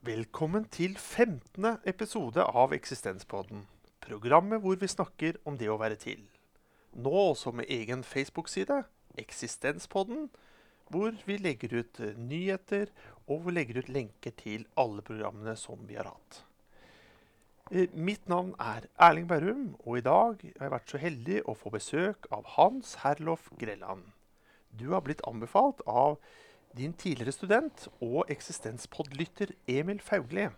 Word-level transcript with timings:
Velkommen 0.00 0.64
til 0.72 0.94
15. 0.96 1.66
episode 1.84 2.40
av 2.40 2.72
Eksistenspodden. 2.72 3.66
Programmet 4.00 4.62
hvor 4.64 4.78
vi 4.80 4.88
snakker 4.88 5.36
om 5.44 5.58
det 5.60 5.68
å 5.68 5.76
være 5.76 5.98
til. 6.00 6.22
Nå 6.96 7.12
også 7.12 7.52
med 7.52 7.68
egen 7.68 8.00
Facebook-side, 8.00 8.78
Eksistenspodden, 9.20 10.30
hvor 10.88 11.12
vi 11.28 11.36
legger 11.36 11.82
ut 11.82 12.00
eh, 12.00 12.16
nyheter 12.16 12.88
og 13.26 13.44
vi 13.44 13.56
legger 13.58 13.82
ut 13.82 13.92
lenker 13.92 14.32
til 14.40 14.64
alle 14.80 15.04
programmene 15.04 15.52
som 15.60 15.84
vi 15.84 16.00
har 16.00 16.08
hatt. 16.08 16.42
Eh, 17.68 17.92
Mitt 17.92 18.24
navn 18.24 18.54
er 18.56 18.88
Erling 18.96 19.28
Berrum, 19.28 19.74
og 19.84 20.00
i 20.00 20.06
dag 20.08 20.40
har 20.48 20.70
jeg 20.70 20.78
vært 20.78 20.94
så 20.94 21.04
heldig 21.04 21.42
å 21.44 21.60
få 21.60 21.76
besøk 21.76 22.24
av 22.32 22.54
Hans 22.56 23.02
Herlof 23.04 23.52
Grelland. 23.60 24.08
Du 24.72 24.94
har 24.94 25.04
blitt 25.04 25.20
anbefalt 25.28 25.84
av 25.84 26.16
din 26.76 26.92
tidligere 26.92 27.32
student 27.32 27.88
og 28.00 28.24
eksistenspodlytter 28.30 29.54
Emil 29.68 30.00
Faugli. 30.00 30.48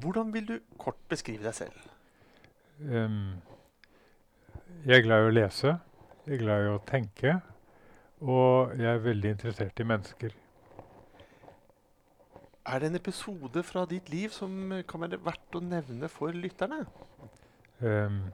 Hvordan 0.00 0.32
vil 0.32 0.48
du 0.48 0.58
kort 0.78 0.96
beskrive 1.08 1.44
deg 1.44 1.54
selv? 1.54 1.88
Um, 2.80 3.42
jeg 4.86 4.98
er 4.98 5.04
glad 5.04 5.24
i 5.24 5.28
å 5.28 5.34
lese, 5.34 5.74
jeg 6.26 6.38
er 6.38 6.40
glad 6.40 6.64
i 6.64 6.70
å 6.72 6.80
tenke, 6.88 7.36
og 8.22 8.72
jeg 8.78 8.88
er 8.88 9.04
veldig 9.04 9.34
interessert 9.36 9.82
i 9.82 9.86
mennesker. 9.86 10.34
Er 12.66 12.78
det 12.78 12.88
en 12.88 12.98
episode 12.98 13.62
fra 13.66 13.84
ditt 13.90 14.08
liv 14.10 14.30
som 14.30 14.72
kan 14.88 15.02
være 15.02 15.20
verdt 15.22 15.58
å 15.58 15.62
nevne 15.66 16.08
for 16.10 16.34
lytterne? 16.34 16.84
Um, 17.82 18.24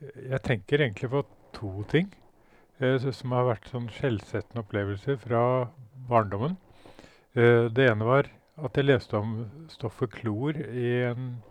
jeg 0.00 0.40
tenker 0.46 0.84
egentlig 0.84 1.10
på 1.10 1.24
to 1.54 1.70
ting 1.90 2.08
eh, 2.08 2.23
som 2.78 3.32
har 3.32 3.46
vært 3.46 3.68
sånn 3.70 3.86
skjellsettende 3.92 4.64
opplevelser 4.64 5.16
fra 5.22 5.70
barndommen. 6.08 6.56
Eh, 7.34 7.70
det 7.70 7.86
ene 7.90 8.04
var 8.04 8.28
at 8.62 8.76
jeg 8.76 8.86
leste 8.86 9.16
om 9.18 9.44
stoffet 9.70 10.10
klor 10.10 10.54
i 10.58 11.02
en, 11.06 11.42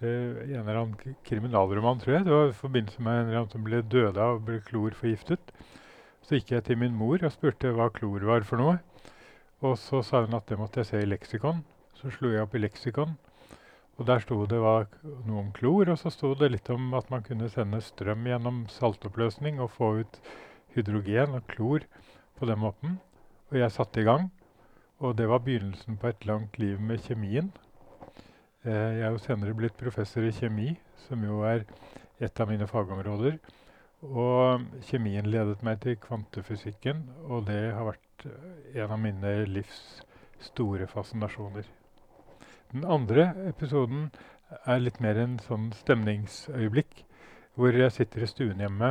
eh, 0.00 0.50
i 0.50 0.54
en 0.54 0.66
eller 0.66 0.82
annen 0.82 1.16
kriminalroman, 1.24 1.98
tror 1.98 2.16
jeg. 2.16 2.24
Det 2.24 2.32
var 2.32 2.48
i 2.48 2.52
forbindelse 2.52 3.00
med 3.02 3.12
en 3.12 3.26
eller 3.26 3.38
annen 3.38 3.50
som 3.50 3.64
ble 3.64 3.82
døde 3.82 4.18
av 4.18 4.40
ble 4.44 4.60
klorforgiftet. 4.60 5.38
Så 6.22 6.34
gikk 6.36 6.50
jeg 6.50 6.64
til 6.64 6.78
min 6.78 6.94
mor 6.94 7.22
og 7.22 7.32
spurte 7.32 7.72
hva 7.72 7.88
klor 7.90 8.20
var 8.20 8.42
for 8.42 8.58
noe. 8.58 8.78
Og 9.62 9.78
så 9.78 10.02
sa 10.02 10.24
hun 10.24 10.34
at 10.34 10.46
det 10.46 10.58
måtte 10.58 10.82
jeg 10.82 10.86
se 10.86 11.02
i 11.02 11.08
leksikon. 11.08 11.64
Så 11.98 12.10
slo 12.14 12.30
jeg 12.30 12.42
opp 12.42 12.54
i 12.54 12.62
leksikon, 12.62 13.16
og 13.98 14.06
der 14.06 14.20
sto 14.22 14.44
det 14.46 14.58
noe 14.58 15.40
om 15.40 15.50
klor, 15.52 15.88
og 15.90 15.98
så 15.98 16.12
sto 16.14 16.34
det 16.38 16.52
litt 16.52 16.68
om 16.70 16.92
at 16.94 17.08
man 17.10 17.24
kunne 17.26 17.48
sende 17.50 17.80
strøm 17.82 18.22
gjennom 18.28 18.68
saltoppløsning 18.70 19.58
og 19.58 19.72
få 19.74 19.88
ut 20.04 20.20
hydrogen 20.74 21.36
og 21.38 21.46
klor 21.50 21.86
på 22.38 22.48
den 22.48 22.58
måten. 22.58 22.98
Og 23.50 23.58
jeg 23.58 23.72
satte 23.72 24.00
i 24.00 24.06
gang, 24.08 24.28
og 24.98 25.16
det 25.18 25.28
var 25.28 25.38
begynnelsen 25.44 25.96
på 25.96 26.10
et 26.10 26.26
langt 26.26 26.58
liv 26.58 26.80
med 26.80 26.98
kjemien. 27.04 27.52
Eh, 28.64 28.72
jeg 28.72 29.06
er 29.06 29.14
jo 29.14 29.22
senere 29.22 29.54
blitt 29.54 29.78
professor 29.78 30.26
i 30.26 30.34
kjemi, 30.34 30.74
som 31.06 31.22
jo 31.24 31.40
er 31.46 31.64
et 32.20 32.40
av 32.40 32.50
mine 32.50 32.66
fagområder. 32.66 33.38
Og 34.02 34.66
kjemien 34.86 35.26
ledet 35.26 35.62
meg 35.66 35.80
til 35.82 35.96
kvantefysikken, 36.02 37.06
og 37.26 37.46
det 37.48 37.72
har 37.74 37.88
vært 37.88 38.26
eh, 38.26 38.82
en 38.82 38.94
av 38.94 39.00
mine 39.02 39.34
livs 39.48 40.02
store 40.42 40.86
fascinasjoner. 40.86 41.66
Den 42.72 42.84
andre 42.84 43.32
episoden 43.48 44.10
er 44.66 44.82
litt 44.82 45.00
mer 45.00 45.18
en 45.18 45.38
sånn 45.42 45.70
stemningsøyeblikk, 45.76 47.04
hvor 47.58 47.74
jeg 47.74 47.94
sitter 47.94 48.22
i 48.22 48.28
stuen 48.30 48.60
hjemme 48.62 48.90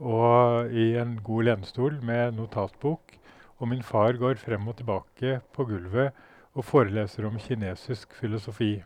og 0.00 0.72
i 0.72 0.92
en 1.00 1.16
god 1.24 1.48
lenestol 1.48 2.00
med 2.04 2.36
notatbok, 2.36 3.16
og 3.58 3.68
min 3.68 3.82
far 3.82 4.18
går 4.20 4.36
frem 4.40 4.68
og 4.68 4.76
tilbake 4.76 5.40
på 5.56 5.64
gulvet 5.64 6.12
og 6.54 6.64
foreleser 6.64 7.24
om 7.28 7.38
kinesisk 7.40 8.12
filosofi. 8.20 8.82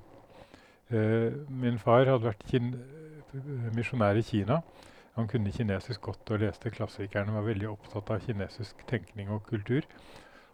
Uh, 0.91 1.35
min 1.49 1.79
far 1.79 2.07
hadde 2.07 2.27
vært 2.27 2.47
misjonær 3.75 4.19
i 4.19 4.27
Kina. 4.27 4.61
Han 5.17 5.29
kunne 5.29 5.53
kinesisk 5.53 6.01
godt 6.01 6.31
og 6.31 6.41
leste 6.43 6.71
klassikerne, 6.71 7.35
var 7.35 7.47
veldig 7.47 7.69
opptatt 7.71 8.11
av 8.11 8.23
kinesisk 8.25 8.87
tenkning 8.91 9.31
og 9.31 9.45
kultur. 9.47 9.87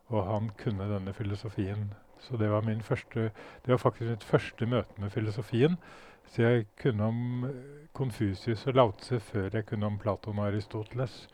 Og 0.09 0.25
han 0.27 0.51
kunne 0.61 0.89
denne 0.91 1.13
filosofien. 1.13 1.91
Så 2.19 2.37
det 2.41 2.49
var, 2.51 2.65
første, 2.83 3.31
det 3.65 3.73
var 3.73 3.77
faktisk 3.77 4.11
mitt 4.11 4.25
første 4.25 4.67
møte 4.67 5.01
med 5.01 5.11
filosofien. 5.11 5.77
Så 6.33 6.43
jeg 6.43 6.67
kunne 6.83 7.11
om 7.11 7.45
eh, 7.49 7.89
Konfusius 7.97 8.67
og 8.67 8.77
Lautze 8.77 9.21
før 9.21 9.51
jeg 9.53 9.67
kunne 9.67 9.87
om 9.87 9.99
Platon 9.99 10.39
og 10.39 10.51
Aristoteles. 10.51 11.27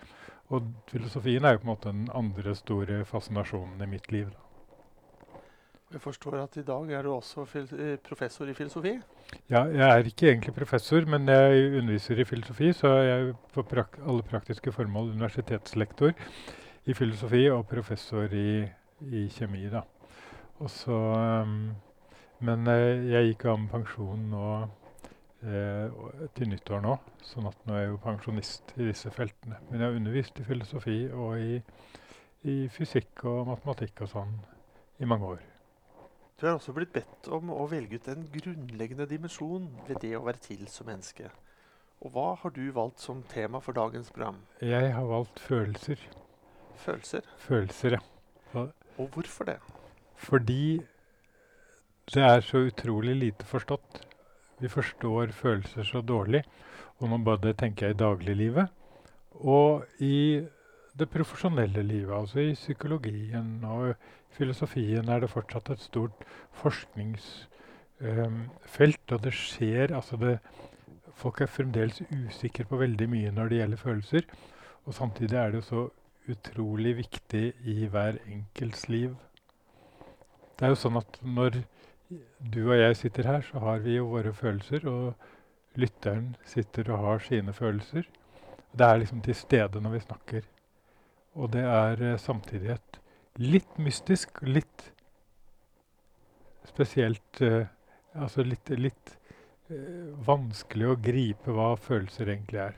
Og 0.53 0.69
filosofien 0.91 1.45
er 1.45 1.57
jo 1.57 1.63
på 1.63 1.67
en 1.67 1.73
måte 1.73 1.93
den 1.93 2.09
andre 2.15 2.55
store 2.55 3.05
fascinasjonen 3.09 3.83
i 3.83 3.89
mitt 3.89 4.13
liv. 4.13 4.31
Da. 4.31 4.43
Jeg 5.93 6.01
forstår 6.01 6.39
at 6.41 6.57
i 6.57 6.65
dag 6.65 6.91
er 6.91 7.03
du 7.03 7.13
også 7.13 7.45
eh, 7.59 7.99
professor 8.01 8.49
i 8.49 8.55
filosofi. 8.55 8.95
Ja, 9.51 9.65
jeg 9.65 9.89
er 9.89 10.07
ikke 10.09 10.31
egentlig 10.31 10.55
professor, 10.55 11.05
men 11.05 11.29
jeg 11.29 11.79
underviser 11.79 12.21
i 12.21 12.25
filosofi, 12.25 12.73
så 12.73 12.89
jeg 12.89 13.29
er 13.29 13.33
for 13.53 13.63
prak 13.63 13.99
alle 14.07 14.23
praktiske 14.23 14.73
formål 14.73 15.11
universitetslektor 15.13 16.13
i 16.87 16.95
filosofi 16.95 17.49
og 17.51 17.67
professor 17.69 18.33
i, 18.33 18.63
i 19.01 19.29
kjemi. 19.29 19.69
da. 19.69 19.83
Og 20.59 20.71
så, 20.71 20.97
um, 21.45 21.75
men 22.41 22.67
eh, 22.67 23.13
jeg 23.13 23.33
gikk 23.33 23.45
av 23.53 23.61
med 23.61 23.71
pensjon 23.75 24.31
nå 24.33 24.47
til 25.43 26.51
nyttår 26.53 26.83
nå, 26.85 26.97
sånn 27.27 27.49
at 27.51 27.65
nå 27.67 27.75
er 27.75 27.85
jeg 27.85 27.93
jo 27.93 28.03
pensjonist 28.05 28.75
i 28.77 28.87
disse 28.87 29.11
feltene. 29.15 29.59
Men 29.69 29.81
jeg 29.81 29.89
har 29.89 29.97
undervist 29.99 30.39
i 30.39 30.47
filosofi 30.47 30.99
og 31.11 31.39
i, 31.43 31.57
i 32.47 32.57
fysikk 32.71 33.25
og 33.31 33.49
matematikk 33.51 34.05
og 34.07 34.13
sånn 34.13 34.37
i 35.03 35.09
mange 35.09 35.33
år. 35.35 35.43
Du 36.39 36.47
er 36.47 36.57
også 36.57 36.75
blitt 36.75 36.93
bedt 36.95 37.29
om 37.31 37.53
å 37.55 37.67
velge 37.71 37.99
ut 37.99 38.09
en 38.11 38.25
grunnleggende 38.35 39.07
dimensjon 39.11 39.69
ved 39.89 40.01
det 40.03 40.17
å 40.19 40.25
være 40.27 40.43
til 40.43 40.65
som 40.71 40.89
menneske. 40.91 41.29
Og 42.03 42.15
hva 42.15 42.33
har 42.41 42.55
du 42.55 42.65
valgt 42.75 43.03
som 43.03 43.21
tema 43.31 43.61
for 43.63 43.79
dagens 43.79 44.11
program? 44.11 44.41
Jeg 44.59 44.91
har 44.95 45.07
valgt 45.07 45.39
følelser. 45.43 46.03
Følelser. 46.83 47.29
Følelser, 47.39 47.99
ja. 47.99 48.65
Og 48.99 49.07
hvorfor 49.15 49.47
det? 49.47 49.59
Fordi 50.19 50.83
det 52.11 52.25
er 52.27 52.43
så 52.43 52.65
utrolig 52.67 53.15
lite 53.17 53.47
forstått. 53.47 54.03
Vi 54.63 54.71
forstår 54.71 55.35
følelser 55.35 55.89
så 55.89 56.01
dårlig. 56.01 56.45
Og 57.01 57.11
nå 57.11 57.19
både 57.27 57.57
tenker 57.59 57.91
jeg 57.91 57.97
i 57.97 58.03
dagliglivet 58.05 58.79
og 59.43 59.83
i 59.99 60.47
det 60.99 61.09
profesjonelle 61.11 61.83
livet, 61.83 62.15
altså 62.15 62.41
i 62.41 62.55
psykologien 62.55 63.65
og 63.65 63.95
filosofien 64.37 65.09
er 65.09 65.21
det 65.21 65.31
fortsatt 65.33 65.71
et 65.73 65.81
stort 65.81 66.25
forskningsfelt. 66.61 69.13
og 69.13 69.25
det 69.25 69.33
skjer 69.33 69.97
altså 69.97 70.17
det, 70.17 70.39
Folk 71.15 71.41
er 71.41 71.47
fremdeles 71.47 72.03
usikre 72.11 72.65
på 72.65 72.77
veldig 72.81 73.09
mye 73.09 73.31
når 73.31 73.49
det 73.49 73.59
gjelder 73.59 73.77
følelser. 73.77 74.23
Og 74.85 74.95
samtidig 74.95 75.39
er 75.39 75.51
det 75.53 75.65
så 75.65 75.89
utrolig 76.29 76.97
viktig 76.97 77.53
i 77.69 77.87
hver 77.87 78.17
enkelts 78.27 78.89
liv. 78.89 79.15
Det 80.59 80.67
er 80.67 80.73
jo 80.73 80.81
sånn 80.81 80.97
at 80.99 81.19
når 81.23 81.61
du 82.55 82.61
og 82.69 82.79
jeg 82.79 82.97
sitter 82.97 83.29
her, 83.29 83.45
så 83.47 83.63
har 83.63 83.83
vi 83.85 83.97
jo 83.97 84.09
våre 84.13 84.33
følelser, 84.37 84.87
og 84.89 85.79
lytteren 85.81 86.35
sitter 86.45 86.91
og 86.93 87.05
har 87.07 87.23
sine 87.27 87.53
følelser. 87.57 88.09
Det 88.73 88.87
er 88.89 89.01
liksom 89.03 89.21
til 89.25 89.37
stede 89.37 89.81
når 89.81 89.97
vi 89.97 90.01
snakker. 90.07 90.49
Og 91.35 91.53
det 91.53 91.63
er 91.65 92.03
eh, 92.03 92.19
samtidig 92.21 92.75
et 92.75 92.99
litt 93.41 93.79
mystisk, 93.81 94.43
litt 94.45 94.91
spesielt 96.69 97.41
eh, 97.41 97.65
Altså 98.13 98.43
litt, 98.45 98.69
litt 98.77 99.15
eh, 99.73 100.11
vanskelig 100.27 100.91
å 100.91 100.97
gripe 101.01 101.55
hva 101.57 101.71
følelser 101.81 102.29
egentlig 102.29 102.59
er. 102.61 102.75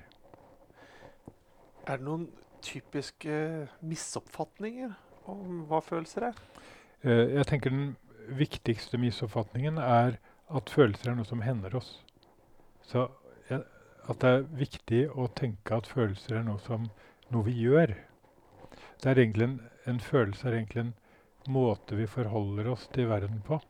Er 1.91 1.99
det 1.99 2.07
noen 2.07 2.29
typiske 2.63 3.35
misoppfatninger 3.83 4.93
om 5.33 5.65
hva 5.67 5.81
følelser 5.83 6.29
er? 6.31 6.39
Eh, 7.03 7.35
jeg 7.35 7.49
tenker 7.51 7.75
den 7.75 7.89
viktigste 8.29 8.99
misoppfatningen 9.01 9.79
er 9.79 10.19
at 10.55 10.71
følelser 10.71 11.11
er 11.11 11.19
noe 11.19 11.29
som 11.29 11.43
hender 11.45 11.77
oss. 11.79 11.99
Så 12.85 13.07
ja, 13.51 13.61
at 14.09 14.21
det 14.21 14.31
er 14.31 14.49
viktig 14.59 15.05
å 15.11 15.29
tenke 15.37 15.79
at 15.79 15.89
følelser 15.89 16.41
er 16.41 16.47
noe 16.49 16.61
som 16.65 16.89
noe 17.33 17.47
vi 17.47 17.57
gjør. 17.65 17.95
Det 19.01 19.11
er 19.11 19.21
egentlig 19.21 19.49
en, 19.49 19.57
en 19.91 20.01
følelse 20.01 20.49
er 20.49 20.59
egentlig 20.59 20.85
en 20.87 20.95
måte 21.55 21.97
vi 21.99 22.09
forholder 22.09 22.69
oss 22.73 22.87
til 22.95 23.09
verden 23.11 23.41
på. 23.47 23.61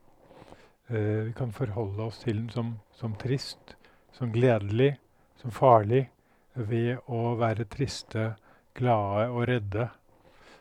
Uh, 0.90 1.30
vi 1.30 1.32
kan 1.36 1.54
forholde 1.54 2.08
oss 2.10 2.20
til 2.24 2.42
den 2.42 2.50
som, 2.52 2.74
som 2.94 3.14
trist, 3.18 3.76
som 4.14 4.32
gledelig, 4.34 4.94
som 5.40 5.54
farlig, 5.54 6.08
ved 6.54 7.00
å 7.10 7.34
være 7.40 7.66
triste, 7.66 8.34
glade 8.78 9.26
og 9.32 9.48
redde. 9.50 9.88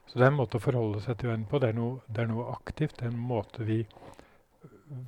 Så 0.08 0.20
det 0.20 0.26
er 0.26 0.32
en 0.32 0.38
måte 0.38 0.60
å 0.60 0.64
forholde 0.64 1.02
seg 1.04 1.18
til 1.20 1.32
verden 1.32 1.48
på. 1.50 1.60
Det 1.62 1.72
er 1.72 1.78
noe, 1.78 2.02
det 2.08 2.24
er 2.24 2.30
noe 2.30 2.52
aktivt. 2.54 2.98
Det 3.00 3.08
er 3.08 3.14
en 3.14 3.26
måte 3.32 3.66
vi 3.66 3.80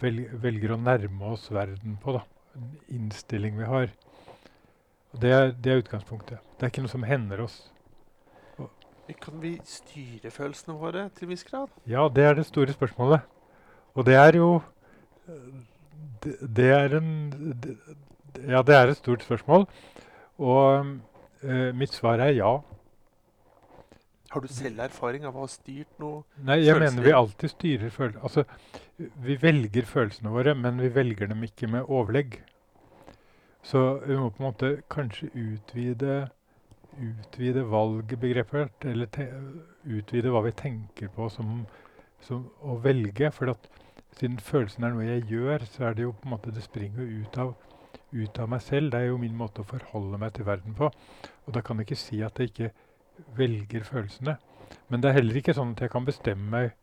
vel, 0.02 0.24
velger 0.42 0.76
å 0.76 0.82
nærme 0.82 1.36
oss 1.36 1.50
verden 1.54 2.00
på. 2.02 2.16
Da. 2.18 2.24
En 2.58 2.72
innstilling 2.98 3.60
vi 3.60 3.70
har. 3.70 3.94
Og 5.14 5.22
det 5.24 5.32
er, 5.32 5.54
det 5.54 5.72
er 5.72 5.84
utgangspunktet. 5.84 6.44
Det 6.56 6.66
er 6.66 6.74
ikke 6.74 6.86
noe 6.86 6.96
som 6.96 7.08
hender 7.08 7.46
oss. 7.46 7.60
Kan 9.22 9.38
vi 9.38 9.52
styre 9.70 10.32
følelsene 10.34 10.74
våre 10.82 11.10
til 11.14 11.28
en 11.28 11.36
viss 11.36 11.46
grad? 11.46 11.74
Ja, 11.86 12.08
det 12.10 12.24
er 12.26 12.40
det 12.40 12.48
store 12.48 12.74
spørsmålet. 12.74 13.28
Og 13.94 14.08
det 14.08 14.16
er 14.18 14.40
jo 14.40 14.50
det, 16.24 16.34
det 16.58 16.72
er 16.74 16.98
en 16.98 17.12
det, 17.64 17.78
Ja, 18.50 18.62
det 18.66 18.76
er 18.76 18.92
et 18.92 18.98
stort 18.98 19.24
spørsmål. 19.24 19.68
Og 20.38 20.98
eh, 21.44 21.70
mitt 21.78 21.94
svar 21.94 22.20
er 22.20 22.34
ja. 22.36 22.58
Har 24.36 24.44
du 24.44 24.50
selv 24.52 24.82
erfaring 24.84 25.24
av 25.24 25.38
å 25.38 25.46
ha 25.46 25.48
styrt 25.48 25.94
noe? 26.04 26.26
Nei, 26.44 26.58
jeg 26.60 26.76
Følelser? 26.76 26.96
mener 26.98 27.06
vi 27.08 27.12
alltid 27.16 27.52
styrer 27.54 27.92
følelser. 27.96 28.24
Altså, 28.28 28.44
vi 29.24 29.38
velger 29.40 29.86
følelsene 29.88 30.34
våre, 30.34 30.54
men 30.60 30.82
vi 30.84 30.90
velger 30.92 31.30
dem 31.32 31.46
ikke 31.48 31.70
med 31.72 31.88
overlegg. 31.88 32.42
Så 33.64 33.84
vi 34.04 34.18
må 34.20 34.28
på 34.36 34.44
en 34.44 34.48
måte 34.50 34.72
kanskje 34.92 35.30
utvide, 35.40 36.18
utvide 37.00 37.64
valgbegrepet, 37.72 38.90
eller 38.92 39.08
te, 39.16 39.30
utvide 39.88 40.34
hva 40.36 40.44
vi 40.46 40.52
tenker 40.60 41.08
på 41.16 41.30
som, 41.32 41.62
som 42.28 42.44
å 42.60 42.76
velge. 42.84 43.32
For 43.32 43.54
at 43.56 43.70
siden 44.20 44.36
følelsen 44.44 44.84
er 44.84 44.98
noe 44.98 45.08
jeg 45.08 45.30
gjør, 45.32 45.64
så 45.72 45.88
er 45.88 45.96
det 45.96 46.10
jo 46.10 46.12
på 46.12 46.28
en 46.28 46.36
måte 46.36 46.52
det 46.52 46.66
springer 46.68 47.08
ut 47.08 47.40
av, 47.40 47.56
ut 48.12 48.44
av 48.44 48.52
meg 48.52 48.68
selv. 48.68 48.92
Det 48.92 49.00
er 49.00 49.14
jo 49.14 49.24
min 49.24 49.40
måte 49.40 49.64
å 49.64 49.72
forholde 49.72 50.20
meg 50.20 50.36
til 50.36 50.52
verden 50.52 50.76
på. 50.76 50.92
Og 51.48 51.56
da 51.56 51.64
kan 51.64 51.80
jeg 51.80 51.88
ikke 51.88 52.04
si 52.04 52.20
at 52.28 52.44
jeg 52.44 52.52
ikke 52.52 52.74
velger 53.38 53.86
følelsene. 53.88 54.38
Men 54.90 55.02
det 55.02 55.10
er 55.10 55.20
heller 55.20 55.40
ikke 55.40 55.56
sånn 55.58 55.74
at 55.76 55.86
jeg 55.86 55.94
kan 55.94 56.08
bestemme 56.08 56.50
meg 56.52 56.74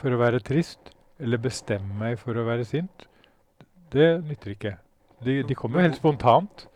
for 0.00 0.12
å 0.12 0.20
være 0.20 0.40
trist, 0.44 0.92
eller 1.20 1.40
bestemme 1.42 1.96
meg 2.00 2.18
for 2.20 2.38
å 2.38 2.46
være 2.46 2.64
sint. 2.68 3.06
Det 3.92 4.12
nytter 4.24 4.54
ikke. 4.54 4.76
De, 5.24 5.40
de 5.44 5.56
kommer 5.58 5.80
jo 5.80 5.88
helt 5.90 6.00
spontant. 6.00 6.66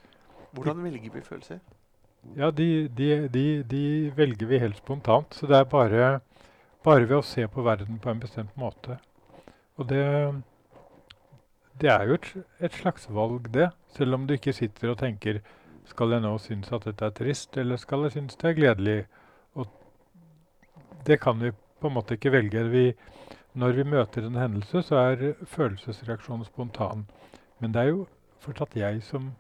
Hvordan 0.54 0.82
velger 0.84 1.14
vi 1.14 1.24
følelser? 1.24 1.62
Ja, 2.36 2.50
de, 2.50 2.88
de, 2.88 3.28
de, 3.28 3.44
de 3.68 3.84
velger 4.16 4.48
vi 4.50 4.60
helt 4.60 4.80
spontant. 4.80 5.34
Så 5.36 5.48
det 5.48 5.56
er 5.58 5.68
bare, 5.68 6.10
bare 6.84 7.08
ved 7.08 7.18
å 7.18 7.26
se 7.26 7.46
på 7.48 7.64
verden 7.64 8.00
på 8.02 8.12
en 8.12 8.20
bestemt 8.20 8.54
måte. 8.60 8.98
Og 9.80 9.88
det, 9.90 10.04
det 11.80 11.90
er 11.92 12.08
jo 12.08 12.18
et, 12.18 12.30
et 12.68 12.80
slags 12.80 13.08
valg, 13.10 13.48
det. 13.54 13.70
Selv 13.96 14.18
om 14.18 14.28
du 14.28 14.36
ikke 14.36 14.54
sitter 14.56 14.92
og 14.92 15.00
tenker 15.00 15.40
skal 15.88 16.14
jeg 16.14 16.24
nå 16.24 16.32
synes 16.40 16.72
at 16.72 16.86
dette 16.88 17.06
er 17.06 17.14
trist, 17.16 17.56
eller 17.60 17.80
skal 17.80 18.06
jeg 18.06 18.16
synes 18.16 18.36
det 18.40 18.50
er 18.50 18.58
gledelig? 18.58 18.98
Og 19.54 19.68
det 21.06 21.20
kan 21.20 21.40
vi 21.40 21.52
på 21.80 21.90
en 21.90 21.96
måte 21.98 22.16
ikke 22.16 22.32
velge. 22.32 22.64
Vi, 22.72 22.84
når 23.54 23.78
vi 23.78 23.84
møter 23.84 24.26
en 24.26 24.40
hendelse, 24.40 24.82
så 24.82 25.00
er 25.02 25.32
følelsesreaksjonen 25.44 26.46
spontan. 26.48 27.06
Men 27.60 27.74
det 27.74 27.82
er 27.82 27.92
jo 27.92 28.06
fortsatt 28.44 28.76
jeg 28.76 29.02
som, 29.04 29.32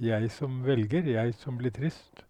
jeg 0.00 0.30
som 0.32 0.62
velger, 0.64 1.12
jeg 1.12 1.34
som 1.36 1.58
blir 1.60 1.74
trist, 1.74 2.24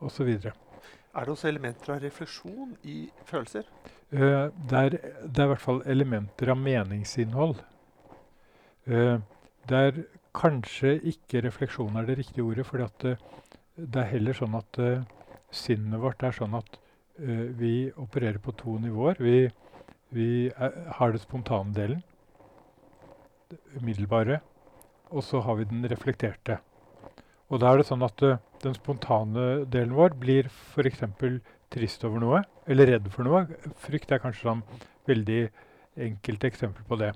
osv. 0.00 0.28
Er 0.28 1.24
det 1.24 1.32
også 1.34 1.48
elementer 1.48 1.94
av 1.94 2.02
refleksjon 2.02 2.76
i 2.86 3.08
følelser? 3.26 3.66
Uh, 4.12 4.50
det, 4.70 4.78
er, 4.78 4.94
det 5.24 5.42
er 5.42 5.48
i 5.48 5.52
hvert 5.52 5.64
fall 5.64 5.82
elementer 5.86 6.52
av 6.52 6.60
meningsinnhold. 6.60 7.58
Uh, 8.88 9.18
det 9.68 9.80
er 9.88 9.98
kanskje 10.36 10.96
ikke 11.12 11.42
refleksjon 11.46 11.96
er 11.98 12.08
det 12.08 12.18
riktige 12.20 12.44
ordet, 12.44 12.66
for 12.66 12.82
det, 12.82 13.16
det 13.76 14.02
er 14.02 14.12
heller 14.12 14.36
sånn 14.36 14.56
at 14.58 14.80
sinnet 15.54 16.00
vårt 16.02 16.22
er 16.26 16.36
sånn 16.36 16.56
at 16.58 16.78
vi 17.18 17.88
opererer 17.98 18.38
på 18.42 18.54
to 18.58 18.76
nivåer. 18.78 19.18
Vi, 19.18 19.48
vi 20.14 20.28
er, 20.50 20.76
har 20.98 21.12
det 21.14 21.22
spontane 21.24 21.74
delen, 21.74 22.02
det 23.50 23.58
umiddelbare, 23.80 24.40
og 25.10 25.24
så 25.24 25.40
har 25.42 25.58
vi 25.58 25.68
den 25.70 25.86
reflekterte. 25.90 26.60
Og 27.48 27.62
da 27.62 27.72
er 27.72 27.80
det 27.80 27.88
sånn 27.88 28.04
at 28.04 28.20
den 28.62 28.76
spontane 28.76 29.64
delen 29.70 29.96
vår 29.96 30.16
blir 30.20 30.50
f.eks 30.52 31.02
trist 31.72 32.04
over 32.08 32.22
noe, 32.22 32.42
eller 32.68 32.92
redd 32.92 33.08
for 33.12 33.28
noe. 33.28 33.44
Frykt 33.82 34.12
er 34.12 34.22
kanskje 34.22 34.48
sånn 34.48 34.62
veldig 35.08 35.40
enkelt 36.08 36.46
eksempel 36.48 36.86
på 36.88 36.98
det. 37.00 37.12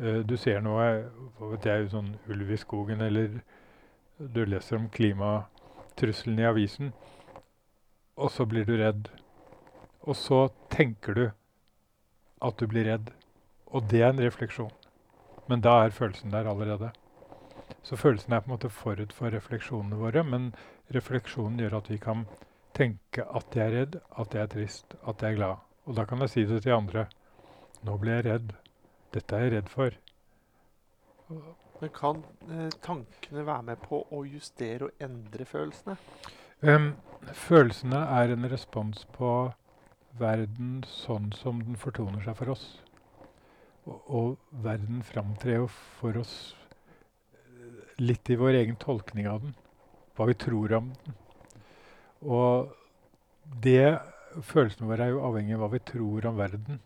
Uh, 0.00 0.20
du 0.24 0.36
ser 0.40 0.62
noe, 0.64 0.86
hva 1.38 1.52
vet 1.52 1.68
jeg, 1.68 1.90
sånn 1.92 2.14
ulv 2.32 2.50
i 2.50 2.58
skogen, 2.60 3.02
eller 3.04 3.40
du 4.20 4.44
leser 4.44 4.80
om 4.80 4.88
klimatrusselen 4.92 6.40
i 6.40 6.48
avisen, 6.48 6.92
og 8.20 8.32
så 8.32 8.46
blir 8.48 8.64
du 8.68 8.76
redd. 8.80 9.08
Og 10.00 10.16
så 10.16 10.46
tenker 10.72 11.16
du 11.16 11.26
at 12.40 12.56
du 12.60 12.66
blir 12.68 12.88
redd. 12.88 13.12
Og 13.70 13.84
det 13.88 14.02
er 14.02 14.10
en 14.12 14.22
refleksjon. 14.22 14.72
Men 15.48 15.62
da 15.64 15.80
er 15.84 15.94
følelsen 15.94 16.32
der 16.32 16.48
allerede. 16.48 16.90
Så 17.82 17.96
følelsen 17.96 18.32
er 18.32 18.40
på 18.40 18.50
en 18.50 18.56
måte 18.56 18.68
forut 18.68 19.12
for 19.12 19.32
refleksjonene 19.32 19.96
våre, 19.96 20.24
men 20.24 20.50
refleksjonen 20.94 21.60
gjør 21.60 21.78
at 21.80 21.90
vi 21.90 21.98
kan 22.02 22.26
tenke 22.76 23.24
at 23.24 23.56
jeg 23.56 23.66
er 23.66 23.76
redd, 23.76 24.00
at 24.20 24.34
jeg 24.34 24.42
er 24.42 24.52
trist, 24.52 24.96
at 25.08 25.22
jeg 25.22 25.32
er 25.32 25.38
glad. 25.38 25.62
Og 25.86 25.96
da 25.96 26.04
kan 26.04 26.20
jeg 26.24 26.30
si 26.30 26.44
det 26.48 26.62
til 26.62 26.76
andre. 26.76 27.06
Nå 27.86 27.96
ble 28.00 28.18
jeg 28.18 28.26
redd. 28.26 28.52
Dette 29.14 29.36
er 29.36 29.46
jeg 29.46 29.54
redd 29.56 29.70
for. 29.72 29.96
Men 31.80 31.92
kan 31.96 32.20
eh, 32.50 32.68
tankene 32.84 33.46
være 33.46 33.66
med 33.70 33.80
på 33.82 34.02
å 34.12 34.24
justere 34.28 34.88
og 34.88 35.02
endre 35.02 35.46
følelsene? 35.48 35.96
Um, 36.60 36.92
følelsene 37.46 38.02
er 38.20 38.34
en 38.34 38.48
respons 38.52 39.06
på 39.16 39.30
verden 40.20 40.82
sånn 40.86 41.30
som 41.32 41.62
den 41.64 41.78
fortoner 41.80 42.22
seg 42.26 42.36
for 42.36 42.52
oss. 42.52 42.66
Og, 43.88 43.96
og 44.06 44.60
verden 44.64 45.00
framtrer 45.06 45.62
jo 45.62 45.70
for 46.00 46.20
oss 46.20 46.34
eh, 47.32 47.96
litt 48.02 48.28
i 48.30 48.38
vår 48.38 48.60
egen 48.60 48.78
tolkning 48.82 49.30
av 49.30 49.40
den. 49.46 49.56
Hva 50.18 50.28
vi 50.28 50.36
tror 50.36 50.76
om 50.76 50.92
den. 50.92 51.16
Og 52.20 52.76
det 53.64 53.96
følelsene 54.44 54.90
våre 54.90 55.06
er 55.06 55.14
jo 55.14 55.24
avhengig 55.26 55.56
av 55.56 55.64
hva 55.64 55.72
vi 55.72 55.82
tror 55.94 56.28
om 56.28 56.38
verden. 56.38 56.82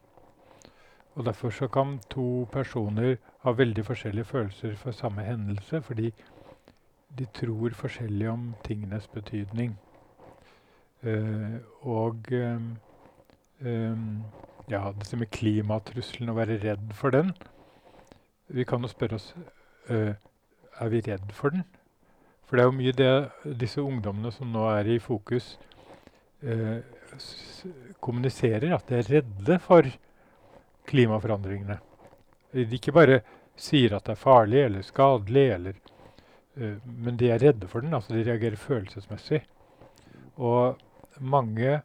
Og 1.14 1.24
Derfor 1.24 1.50
så 1.50 1.68
kan 1.68 1.98
to 2.10 2.48
personer 2.52 3.16
ha 3.44 3.50
veldig 3.50 3.84
forskjellige 3.86 4.24
følelser 4.24 4.74
for 4.76 4.90
samme 4.90 5.22
hendelse, 5.22 5.82
fordi 5.82 6.12
de 7.18 7.26
tror 7.34 7.70
forskjellig 7.74 8.28
om 8.30 8.54
tingenes 8.64 9.06
betydning. 9.08 9.78
Uh, 11.04 11.60
og 11.82 12.16
um, 12.32 12.76
um, 13.60 14.22
ja, 14.70 14.90
dette 14.98 15.16
med 15.16 15.30
klimatrusselen, 15.30 16.32
å 16.32 16.38
være 16.38 16.56
redd 16.62 16.94
for 16.96 17.12
den 17.12 17.34
Vi 18.48 18.64
kan 18.64 18.80
jo 18.80 18.88
spørre 18.88 19.18
oss 19.18 19.34
uh, 19.90 20.14
er 20.80 20.88
vi 20.88 21.02
redd 21.06 21.32
for 21.32 21.54
den. 21.54 21.64
For 22.44 22.56
det 22.56 22.64
er 22.64 22.68
jo 22.68 22.78
mye 22.78 22.96
det 22.96 23.58
disse 23.60 23.82
ungdommene 23.82 24.32
som 24.32 24.50
nå 24.52 24.66
er 24.74 24.88
i 24.94 24.98
fokus, 25.02 25.54
eh, 26.42 26.82
kommuniserer. 28.04 28.74
At 28.74 28.88
de 28.88 28.98
er 28.98 29.10
redde 29.10 29.58
for 29.58 29.88
klimaforandringene. 30.90 31.78
De 32.54 32.78
ikke 32.78 32.94
bare 32.94 33.20
sier 33.58 33.94
at 33.96 34.06
det 34.06 34.14
er 34.14 34.20
farlig 34.20 34.60
eller 34.64 34.86
skadelig, 34.86 35.46
eller, 35.56 35.78
uh, 36.60 36.76
men 36.84 37.18
de 37.20 37.30
er 37.30 37.42
redde 37.42 37.68
for 37.70 37.84
den. 37.84 37.94
Altså 37.94 38.14
de 38.14 38.24
reagerer 38.26 38.60
følelsesmessig. 38.60 39.42
Og 40.36 40.78
mange 41.20 41.80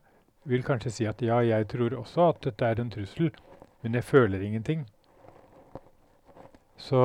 vil 0.50 0.66
kanskje 0.66 0.94
si 0.94 1.08
at 1.10 1.22
ja, 1.22 1.42
jeg 1.46 1.68
tror 1.70 1.98
også 2.00 2.32
at 2.34 2.44
dette 2.48 2.66
er 2.66 2.82
en 2.82 2.92
trussel, 2.94 3.32
men 3.84 3.96
jeg 3.96 4.04
føler 4.04 4.42
ingenting. 4.42 4.88
Så 6.80 7.00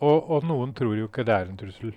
og, 0.00 0.30
og, 0.30 0.44
noen 0.48 0.72
tror 0.76 0.96
jo 0.96 1.08
ikke 1.10 1.26
det 1.28 1.34
er 1.34 1.50
en 1.50 1.58
trussel. 1.60 1.92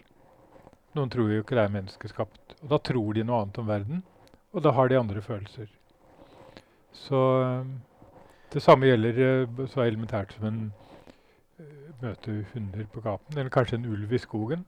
Noen 0.94 1.12
tror 1.12 1.32
jo 1.32 1.44
ikke 1.44 1.56
det 1.56 1.63
er 1.63 1.72
menneskeskapt. 1.74 2.58
Og 2.62 2.74
da 2.74 2.80
tror 2.84 3.16
de 3.16 3.24
noe 3.24 3.40
annet 3.42 3.60
om 3.62 3.70
verden, 3.70 4.04
og 4.52 4.66
da 4.66 4.74
har 4.75 4.92
de 4.92 5.00
andre 5.00 5.24
følelser. 5.24 5.70
Så 6.94 7.20
det 8.53 8.62
samme 8.62 8.88
gjelder 8.88 9.19
eh, 9.25 9.65
så 9.67 9.81
elementært 9.81 10.33
som 10.36 10.45
en 10.50 10.62
uh, 11.60 11.91
møte 12.01 12.45
hunder 12.53 12.86
på 12.93 13.01
gaten, 13.01 13.38
eller 13.38 13.53
kanskje 13.53 13.79
en 13.79 13.89
ulv 13.89 14.13
i 14.13 14.22
skogen. 14.22 14.65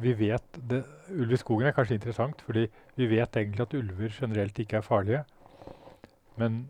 Vi 0.00 0.12
vet 0.16 0.58
det, 0.70 0.82
Ulv 1.12 1.32
i 1.32 1.36
skogen 1.36 1.68
er 1.68 1.74
kanskje 1.76 1.98
interessant, 1.98 2.40
fordi 2.42 2.66
vi 2.96 3.06
vet 3.10 3.36
egentlig 3.36 3.60
at 3.66 3.74
ulver 3.76 4.14
generelt 4.20 4.58
ikke 4.58 4.76
er 4.76 4.86
farlige. 4.86 5.24
Men 6.40 6.64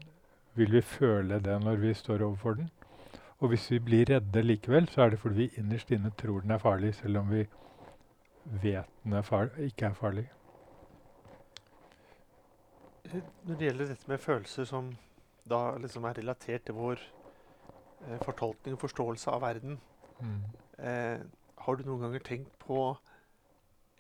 vil 0.59 0.73
vi 0.73 0.81
føle 0.81 1.38
det 1.40 1.61
når 1.62 1.76
vi 1.76 1.95
står 1.95 2.25
overfor 2.26 2.59
den? 2.59 2.71
Og 3.38 3.49
hvis 3.49 3.71
vi 3.71 3.78
blir 3.78 4.11
redde 4.11 4.42
likevel, 4.42 4.88
så 4.88 5.02
er 5.02 5.11
det 5.11 5.19
fordi 5.19 5.35
vi 5.35 5.50
innerst 5.59 5.90
inne 5.90 6.11
tror 6.19 6.40
den 6.40 6.50
er 6.50 6.59
farlig, 6.59 6.95
selv 6.95 7.19
om 7.19 7.31
vi 7.31 7.47
vet 8.62 8.90
den 9.04 9.12
er 9.12 9.23
far 9.23 9.49
ikke 9.59 9.87
er 9.87 9.95
farlig. 9.95 10.26
Eh, 13.04 13.23
når 13.45 13.54
det 13.54 13.66
gjelder 13.66 13.88
dette 13.95 14.09
med 14.09 14.19
følelser 14.19 14.64
som 14.64 14.92
da 15.49 15.77
liksom 15.83 16.07
er 16.09 16.19
relatert 16.21 16.67
til 16.67 16.77
vår 16.79 17.01
eh, 17.01 18.19
fortolkning 18.25 18.77
og 18.77 18.83
forståelse 18.85 19.31
av 19.33 19.43
verden, 19.43 19.79
mm. 20.21 20.43
eh, 20.79 21.25
har 21.63 21.79
du 21.79 21.87
noen 21.87 22.07
ganger 22.07 22.27
tenkt 22.27 22.55
på 22.63 22.85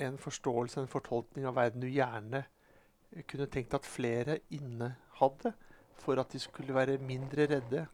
en 0.02 0.18
forståelse, 0.18 0.80
en 0.80 0.90
fortolkning 0.90 1.46
av 1.46 1.58
verden 1.58 1.82
du 1.82 1.90
gjerne 1.90 2.44
kunne 3.28 3.46
tenkt 3.52 3.74
at 3.76 3.86
flere 3.86 4.38
inne 4.56 4.94
hadde, 5.18 5.52
for 6.00 6.18
at 6.18 6.32
de 6.32 6.40
skulle 6.42 6.74
være 6.74 6.96
mindre 6.98 7.46
redde? 7.50 7.86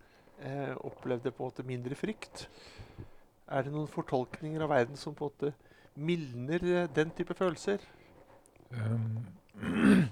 eh, 0.43 0.76
opplevde 0.76 1.31
på 1.31 1.43
en 1.43 1.50
måte 1.50 1.67
mindre 1.67 1.95
frykt. 1.99 2.49
Er 3.49 3.64
det 3.64 3.73
noen 3.73 3.88
fortolkninger 3.90 4.62
av 4.62 4.73
verden 4.73 4.99
som 5.00 5.17
på 5.17 5.28
en 5.28 5.33
måte 5.33 5.52
mildner 5.99 6.64
eh, 6.64 6.90
den 6.95 7.11
type 7.17 7.35
følelser? 7.35 7.83
Um, 8.71 9.25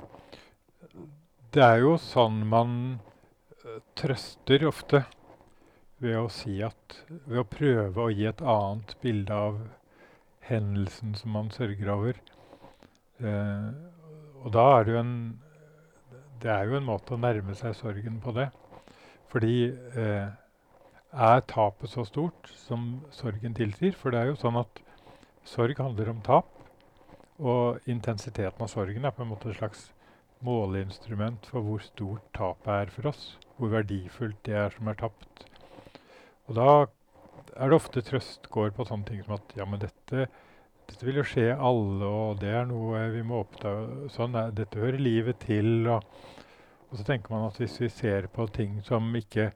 det 1.55 1.63
er 1.63 1.83
jo 1.85 1.97
sånn 2.01 2.43
man 2.49 2.73
trøster 3.99 4.67
ofte 4.69 5.03
ved 6.03 6.17
å 6.19 6.29
si 6.33 6.59
at 6.65 7.01
Ved 7.09 7.41
å 7.41 7.49
prøve 7.49 8.05
å 8.05 8.13
gi 8.13 8.27
et 8.29 8.43
annet 8.43 8.95
bilde 9.03 9.35
av 9.49 9.59
hendelsen 10.47 11.15
som 11.19 11.33
man 11.35 11.51
sørger 11.51 11.91
over. 11.91 12.19
Eh, 13.19 13.69
og 14.45 14.53
da 14.55 14.65
er 14.77 14.85
det 14.87 14.95
jo 14.95 15.01
en 15.01 15.17
Det 16.43 16.51
er 16.53 16.69
jo 16.69 16.77
en 16.77 16.87
måte 16.87 17.17
å 17.17 17.21
nærme 17.21 17.55
seg 17.57 17.75
sorgen 17.75 18.21
på 18.23 18.35
det. 18.37 18.51
Fordi 19.33 19.73
eh, 19.97 20.29
er 21.17 21.41
tapet 21.49 21.91
så 21.91 22.05
stort 22.05 22.51
som 22.67 23.01
sorgen 23.11 23.57
tilsier? 23.57 23.97
For 23.97 24.13
det 24.13 24.21
er 24.21 24.31
jo 24.31 24.41
sånn 24.41 24.61
at 24.61 24.83
sorg 25.49 25.81
handler 25.81 26.13
om 26.13 26.21
tap. 26.27 26.53
Og 27.41 27.81
intensiteten 27.89 28.63
av 28.63 28.71
sorgen 28.73 29.05
er 29.05 29.17
på 29.17 29.25
en 29.25 29.33
måte 29.33 29.49
et 29.51 29.59
slags 29.59 29.89
måleinstrument 30.45 31.49
for 31.49 31.65
hvor 31.65 31.83
stort 31.85 32.25
tapet 32.37 32.73
er 32.75 32.93
for 32.93 33.11
oss. 33.11 33.25
Hvor 33.57 33.73
verdifullt 33.73 34.39
det 34.47 34.57
er 34.61 34.75
som 34.75 34.89
er 34.91 34.99
tapt. 35.01 35.47
Og 36.47 36.59
da 36.59 36.71
er 37.57 37.71
det 37.71 37.79
ofte 37.79 38.03
trøst 38.05 38.51
går 38.53 38.75
på 38.77 38.85
sånne 38.87 39.09
ting 39.09 39.23
som 39.25 39.37
at 39.39 39.55
ja, 39.57 39.65
men 39.69 39.81
dette, 39.81 40.27
dette 40.91 41.07
vil 41.09 41.23
jo 41.23 41.27
skje 41.27 41.49
alle, 41.55 42.07
og 42.07 42.43
det 42.43 42.53
er 42.53 42.69
noe 42.69 43.07
vi 43.15 43.25
må 43.27 43.41
oppdage. 43.45 44.11
Sånn 44.15 44.37
er, 44.39 44.53
dette 44.57 44.83
hører 44.83 45.01
livet 45.01 45.41
til. 45.47 45.89
Og, 45.89 46.05
og, 46.91 46.99
så 46.99 47.07
tenker 47.09 47.33
man 47.33 47.49
at 47.49 47.59
hvis 47.63 47.79
vi 47.81 47.91
ser 47.93 48.29
på 48.33 48.49
ting 48.57 48.81
som 48.87 49.09
ikke 49.17 49.51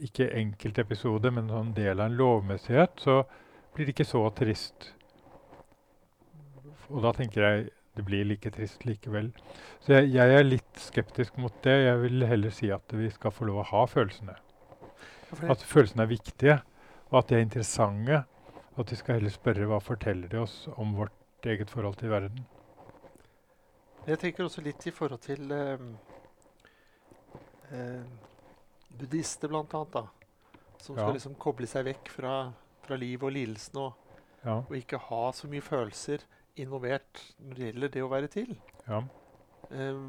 ikke 0.00 0.30
enkeltepisode, 0.36 1.30
men 1.30 1.50
en 1.52 1.74
del 1.76 2.00
av 2.00 2.08
en 2.08 2.16
lovmessighet, 2.16 3.00
så 3.00 3.22
blir 3.74 3.86
det 3.86 3.94
ikke 3.94 4.08
så 4.08 4.22
trist. 4.36 4.94
Og 6.88 7.02
da 7.04 7.12
tenker 7.16 7.44
jeg 7.44 7.68
det 8.00 8.06
blir 8.08 8.24
like 8.24 8.50
trist 8.54 8.86
likevel. 8.88 9.28
Så 9.84 9.98
jeg, 9.98 10.14
jeg, 10.14 10.36
er 10.38 10.46
litt 10.46 10.80
skeptisk 10.80 11.36
mot 11.36 11.52
det. 11.64 11.76
Jeg 11.84 11.98
vil 12.00 12.24
heller 12.24 12.54
si 12.54 12.70
at 12.72 12.94
vi 12.96 13.10
skal 13.12 13.34
få 13.34 13.48
lov 13.50 13.60
å 13.60 13.66
ha 13.74 13.82
følelsene. 13.90 14.36
At 15.52 15.64
følelsene 15.68 16.06
er 16.06 16.10
viktige, 16.10 16.56
og 17.10 17.20
at 17.20 17.28
de 17.28 17.36
er 17.36 17.44
interessante. 17.44 18.22
Og 18.72 18.84
at 18.84 18.94
vi 18.94 19.00
skal 19.02 19.18
heller 19.18 19.34
spørre 19.34 19.68
hva 19.68 19.82
forteller 19.84 20.32
de 20.32 20.40
oss 20.40 20.62
om 20.80 20.96
vårt 20.96 21.50
eget 21.50 21.70
forhold 21.70 22.00
til 22.00 22.12
verden. 22.12 22.40
Jeg 24.08 24.22
tenker 24.22 24.46
også 24.46 24.64
litt 24.64 24.86
i 24.88 24.94
forhold 24.96 25.20
til 25.20 25.52
eh, 25.52 25.84
eh, 27.76 28.04
buddhister, 28.96 29.52
annet. 29.52 29.92
da, 29.92 30.06
Som 30.80 30.96
skal 30.96 31.12
liksom 31.18 31.36
koble 31.36 31.68
seg 31.68 31.84
vekk 31.90 32.08
fra, 32.16 32.34
fra 32.86 32.96
livet 32.96 33.28
og 33.28 33.36
lidelsen 33.36 33.82
og, 33.84 34.16
ja. 34.40 34.62
og 34.62 34.76
ikke 34.78 35.02
ha 35.10 35.24
så 35.36 35.52
mye 35.52 35.64
følelser 35.64 36.24
involvert 36.60 37.24
når 37.40 37.56
det 37.56 37.70
gjelder 37.70 37.94
det 37.96 38.04
å 38.04 38.10
være 38.12 38.30
til. 38.32 38.52
Ja. 38.86 39.00
Um, 39.70 40.04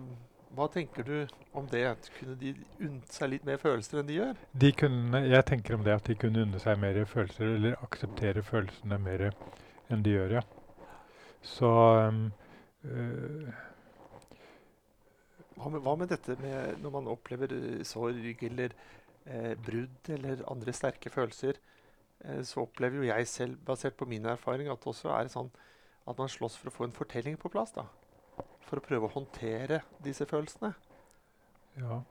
hva 0.52 0.68
tenker 0.72 1.06
du 1.08 1.16
om 1.56 1.68
det? 1.72 1.86
Kunne 2.18 2.36
de 2.40 2.54
unnet 2.82 3.14
seg 3.16 3.32
litt 3.32 3.46
mer 3.48 3.60
følelser 3.62 4.02
enn 4.02 4.10
de 4.10 4.18
gjør? 4.18 4.40
De 4.64 4.72
kunne, 4.76 5.24
jeg 5.32 5.48
tenker 5.48 5.78
om 5.78 5.86
det 5.86 5.96
at 5.96 6.10
de 6.10 6.18
kunne 6.20 6.44
unne 6.44 6.60
seg 6.60 6.80
mer 6.82 7.00
følelser, 7.08 7.56
eller 7.56 7.78
akseptere 7.86 8.44
følelsene 8.44 9.00
mer 9.00 9.30
enn 9.92 10.04
de 10.04 10.16
gjør, 10.18 10.40
ja. 10.42 10.46
Så 11.42 11.70
um, 12.12 12.26
øh, 12.86 13.48
hva, 15.56 15.72
med, 15.72 15.80
hva, 15.82 15.96
med, 15.98 16.12
dette 16.12 16.36
med 16.42 16.82
når 16.84 16.96
man 17.00 17.10
opplever 17.10 17.56
uh, 17.56 17.82
sorg 17.88 18.44
eller 18.46 18.76
eh, 19.26 19.54
brudd 19.58 20.12
eller 20.18 20.44
andre 20.52 20.76
sterke 20.76 21.10
følelser? 21.14 21.58
Eh, 22.26 22.44
så 22.44 22.66
opplever 22.66 23.02
jo 23.02 23.10
jeg 23.10 23.28
selv, 23.28 23.58
basert 23.66 23.98
på 23.98 24.06
min 24.10 24.26
erfaring, 24.26 24.70
at 24.70 24.82
det 24.84 24.92
også 24.94 25.14
er 25.16 25.32
sånn 25.32 25.52
at 26.08 26.18
man 26.18 26.32
slåss 26.32 26.58
for 26.60 26.72
å 26.72 26.76
få 26.76 26.88
en 26.88 26.96
fortelling 26.96 27.38
på 27.42 27.52
plass. 27.54 27.74
da. 27.76 27.86
For 28.68 28.80
å 28.80 28.86
prøve 28.86 29.08
å 29.08 29.14
håndtere 29.14 29.82
disse 30.04 30.26
følelsene. 30.30 30.74
Ja. 31.80 32.02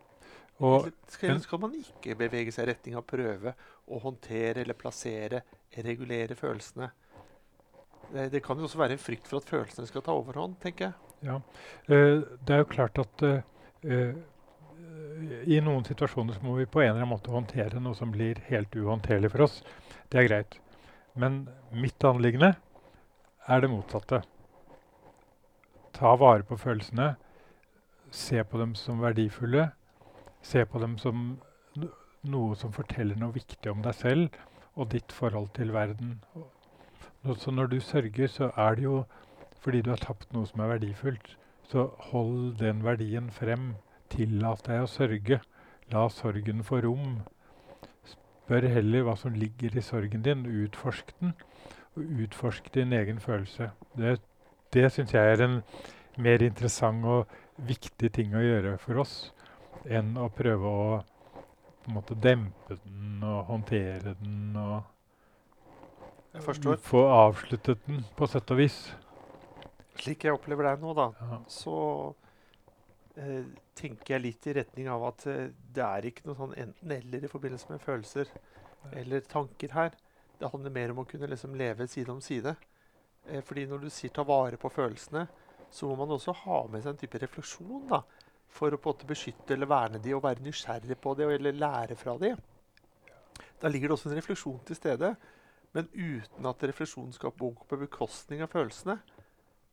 Og, 0.61 0.91
skal, 1.09 1.39
skal, 1.41 1.61
man 1.63 1.77
ikke 1.79 2.17
bevege 2.21 2.53
seg 2.53 2.67
i 2.67 2.71
retning 2.75 2.97
av 2.97 3.05
å 3.05 3.09
prøve 3.09 3.55
å 3.89 4.01
håndtere 4.03 4.61
eller 4.61 4.77
plassere, 4.77 5.43
regulere 5.87 6.37
følelsene. 6.37 6.91
Det, 8.11 8.27
det, 8.35 8.43
kan 8.45 8.59
jo 8.59 8.67
også 8.69 8.81
være 8.81 8.99
en 8.99 9.01
frykt 9.01 9.31
for 9.31 9.41
at 9.41 9.49
følelsene 9.49 9.89
skal 9.89 10.05
ta 10.05 10.13
overhånd, 10.19 10.59
tenker 10.61 10.91
jeg. 10.91 11.15
Ja, 11.25 11.39
uh, 11.89 12.21
Det 12.45 12.55
er 12.55 12.63
jo 12.63 12.69
klart 12.69 13.01
at 13.01 13.25
uh, 13.25 13.41
i 15.49 15.61
noen 15.65 15.85
situasjoner 15.87 16.37
så 16.37 16.45
må 16.45 16.57
vi 16.59 16.69
på 16.69 16.83
en 16.83 16.91
eller 16.91 17.03
annen 17.03 17.15
måte 17.15 17.33
håndtere 17.33 17.81
noe 17.81 17.97
som 17.97 18.13
blir 18.13 18.41
helt 18.51 18.75
uhåndterlig 18.77 19.31
for 19.33 19.47
oss. 19.47 19.61
Det 20.13 20.21
er 20.21 20.29
greit. 20.29 20.59
Men 21.21 21.43
mitt 21.73 22.05
anliggende 22.05 22.55
er 23.49 23.61
det 23.61 23.71
motsatte. 23.71 24.23
Ta 25.97 26.15
vare 26.17 26.43
på 26.43 26.57
følelsene. 26.57 27.15
Se 28.11 28.45
på 28.45 28.59
dem 28.59 28.75
som 28.75 29.01
verdifulle. 29.03 29.71
Se 30.43 30.65
på 30.65 30.81
dem 30.81 30.99
som 30.99 31.39
noe 32.23 32.57
som 32.57 32.73
forteller 32.73 33.17
noe 33.17 33.33
viktig 33.35 33.71
om 33.73 33.83
deg 33.85 33.97
selv 33.97 34.39
og 34.77 34.91
ditt 34.95 35.13
forhold 35.13 35.51
til 35.57 35.73
verden. 35.73 36.21
Så 37.37 37.51
når 37.51 37.67
du 37.67 37.81
sørger, 37.81 38.27
så 38.29 38.51
er 38.57 38.75
det 38.75 38.85
jo 38.85 39.05
fordi 39.61 39.83
du 39.83 39.91
har 39.91 40.01
tapt 40.01 40.33
noe 40.33 40.49
som 40.49 40.63
er 40.65 40.73
verdifullt. 40.75 41.37
Så 41.69 41.91
hold 42.11 42.57
den 42.59 42.85
verdien 42.85 43.31
frem. 43.31 43.75
Tillat 44.11 44.65
deg 44.67 44.83
å 44.83 44.89
sørge. 44.91 45.41
La 45.93 46.09
sorgen 46.09 46.65
få 46.65 46.81
rom. 46.87 47.21
Spør 48.09 48.67
heller 48.73 49.05
hva 49.07 49.15
som 49.21 49.37
ligger 49.37 49.77
i 49.77 49.85
sorgen 49.85 50.25
din. 50.27 50.47
Utforsk 50.49 51.13
den 51.21 51.37
og 51.97 52.23
utforske 52.25 52.71
din 52.75 52.93
egen 52.93 53.21
følelse. 53.21 53.71
Det, 53.97 54.19
det 54.75 54.93
syns 54.93 55.15
jeg 55.15 55.33
er 55.35 55.45
en 55.45 55.61
mer 56.21 56.43
interessant 56.43 57.05
og 57.05 57.31
viktig 57.69 58.13
ting 58.15 58.35
å 58.37 58.45
gjøre 58.45 58.77
for 58.81 59.03
oss 59.03 59.15
enn 59.89 60.17
å 60.21 60.29
prøve 60.33 60.71
å 60.71 60.89
måte 61.91 62.15
dempe 62.15 62.77
den 62.85 63.23
og 63.25 63.45
håndtere 63.49 64.15
den 64.21 64.57
og 64.61 64.83
få 66.85 67.05
avsluttet 67.11 67.81
den, 67.87 68.05
på 68.17 68.27
sett 68.31 68.51
og 68.55 68.61
vis. 68.61 68.77
Slik 69.99 70.25
jeg 70.25 70.37
opplever 70.37 70.69
deg 70.69 70.85
nå, 70.85 70.93
da, 70.95 71.09
ja. 71.19 71.39
så 71.51 71.79
eh, 73.19 73.49
tenker 73.77 74.15
jeg 74.15 74.25
litt 74.29 74.47
i 74.47 74.55
retning 74.61 74.87
av 74.93 75.09
at 75.11 75.27
eh, 75.29 75.49
det 75.75 75.83
er 75.85 76.07
ikke 76.07 76.29
noe 76.29 76.39
sånn 76.39 76.55
enten-eller 76.55 77.27
i 77.27 77.33
forbindelse 77.33 77.73
med 77.73 77.83
følelser 77.83 78.31
eller 78.97 79.27
tanker 79.29 79.75
her. 79.75 79.99
Det 80.41 80.49
handler 80.49 80.73
mer 80.73 80.93
om 80.95 81.03
å 81.03 81.07
kunne 81.09 81.29
liksom 81.29 81.55
leve 81.59 81.87
side 81.91 82.13
om 82.13 82.21
side. 82.25 82.55
Eh, 83.29 83.43
fordi 83.45 83.67
når 83.69 83.85
du 83.85 83.91
sier 83.93 84.13
ta 84.15 84.25
vare 84.27 84.57
på 84.61 84.71
følelsene, 84.73 85.27
så 85.71 85.89
må 85.91 85.99
man 86.01 86.17
også 86.17 86.35
ha 86.45 86.63
med 86.71 86.83
seg 86.83 86.95
en 86.95 87.01
type 87.01 87.21
refleksjon 87.23 87.85
da, 87.91 88.01
for 88.51 88.73
å 88.75 88.81
på 88.81 88.91
en 88.91 88.97
måte 88.97 89.11
beskytte 89.11 89.55
eller 89.55 89.71
verne 89.71 90.01
de 90.03 90.15
og 90.17 90.25
være 90.25 90.43
nysgjerrig 90.43 90.97
på 90.99 91.15
det 91.19 91.29
eller 91.37 91.61
lære 91.61 91.99
fra 91.99 92.17
de. 92.19 92.33
Da 93.61 93.69
ligger 93.69 93.91
det 93.91 93.99
også 93.99 94.11
en 94.11 94.19
refleksjon 94.19 94.59
til 94.67 94.79
stede, 94.79 95.15
men 95.77 95.87
uten 95.95 96.49
at 96.51 96.65
refleksjonen 96.67 97.13
skal 97.15 97.35
gå 97.39 97.53
på 97.69 97.79
bekostning 97.85 98.43
av 98.43 98.51
følelsene. 98.51 98.97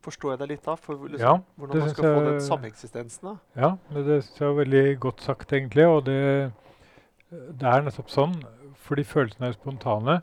Forstår 0.06 0.36
jeg 0.36 0.42
deg 0.44 0.52
litt 0.52 0.68
da? 0.68 0.76
For 0.78 1.08
liksom, 1.10 1.24
ja, 1.24 1.34
hvordan 1.58 1.82
man 1.82 1.90
skal 1.96 2.14
få 2.14 2.26
den 2.28 2.42
sameksistensen? 2.46 3.32
da? 3.32 3.36
Ja, 3.58 3.72
det 3.96 4.20
er 4.22 4.58
veldig 4.60 4.84
godt 5.02 5.24
sagt, 5.26 5.56
egentlig. 5.58 5.88
Og 5.90 6.04
det, 6.06 6.20
det 7.32 7.72
er 7.72 7.88
nettopp 7.88 8.12
sånn, 8.14 8.36
fordi 8.86 9.08
følelsene 9.08 9.50
er 9.50 9.58
spontane. 9.58 10.20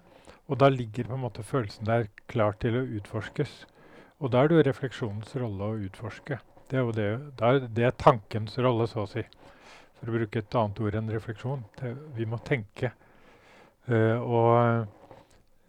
Og 0.48 0.58
da 0.60 0.68
ligger 0.68 1.08
på 1.08 1.16
en 1.16 1.24
måte 1.24 1.44
følelsen 1.46 1.88
der 1.88 2.10
klar 2.28 2.56
til 2.60 2.76
å 2.76 2.88
utforskes. 2.98 3.62
Og 4.20 4.32
da 4.32 4.42
er 4.42 4.50
det 4.50 4.58
jo 4.58 4.66
refleksjonens 4.68 5.32
rolle 5.40 5.70
å 5.70 5.78
utforske. 5.86 6.38
Det 6.70 6.78
er, 6.80 6.84
jo 6.84 6.92
det, 6.96 7.70
det 7.76 7.86
er 7.86 7.96
tankens 8.00 8.56
rolle, 8.62 8.86
så 8.88 9.04
å 9.04 9.08
si. 9.08 9.24
For 9.98 10.10
å 10.10 10.18
bruke 10.18 10.40
et 10.40 10.58
annet 10.58 10.82
ord 10.84 10.98
enn 11.00 11.10
refleksjon. 11.12 11.64
Det, 11.80 11.94
vi 12.16 12.28
må 12.28 12.40
tenke. 12.44 12.92
Uh, 13.88 14.20
og 14.20 14.52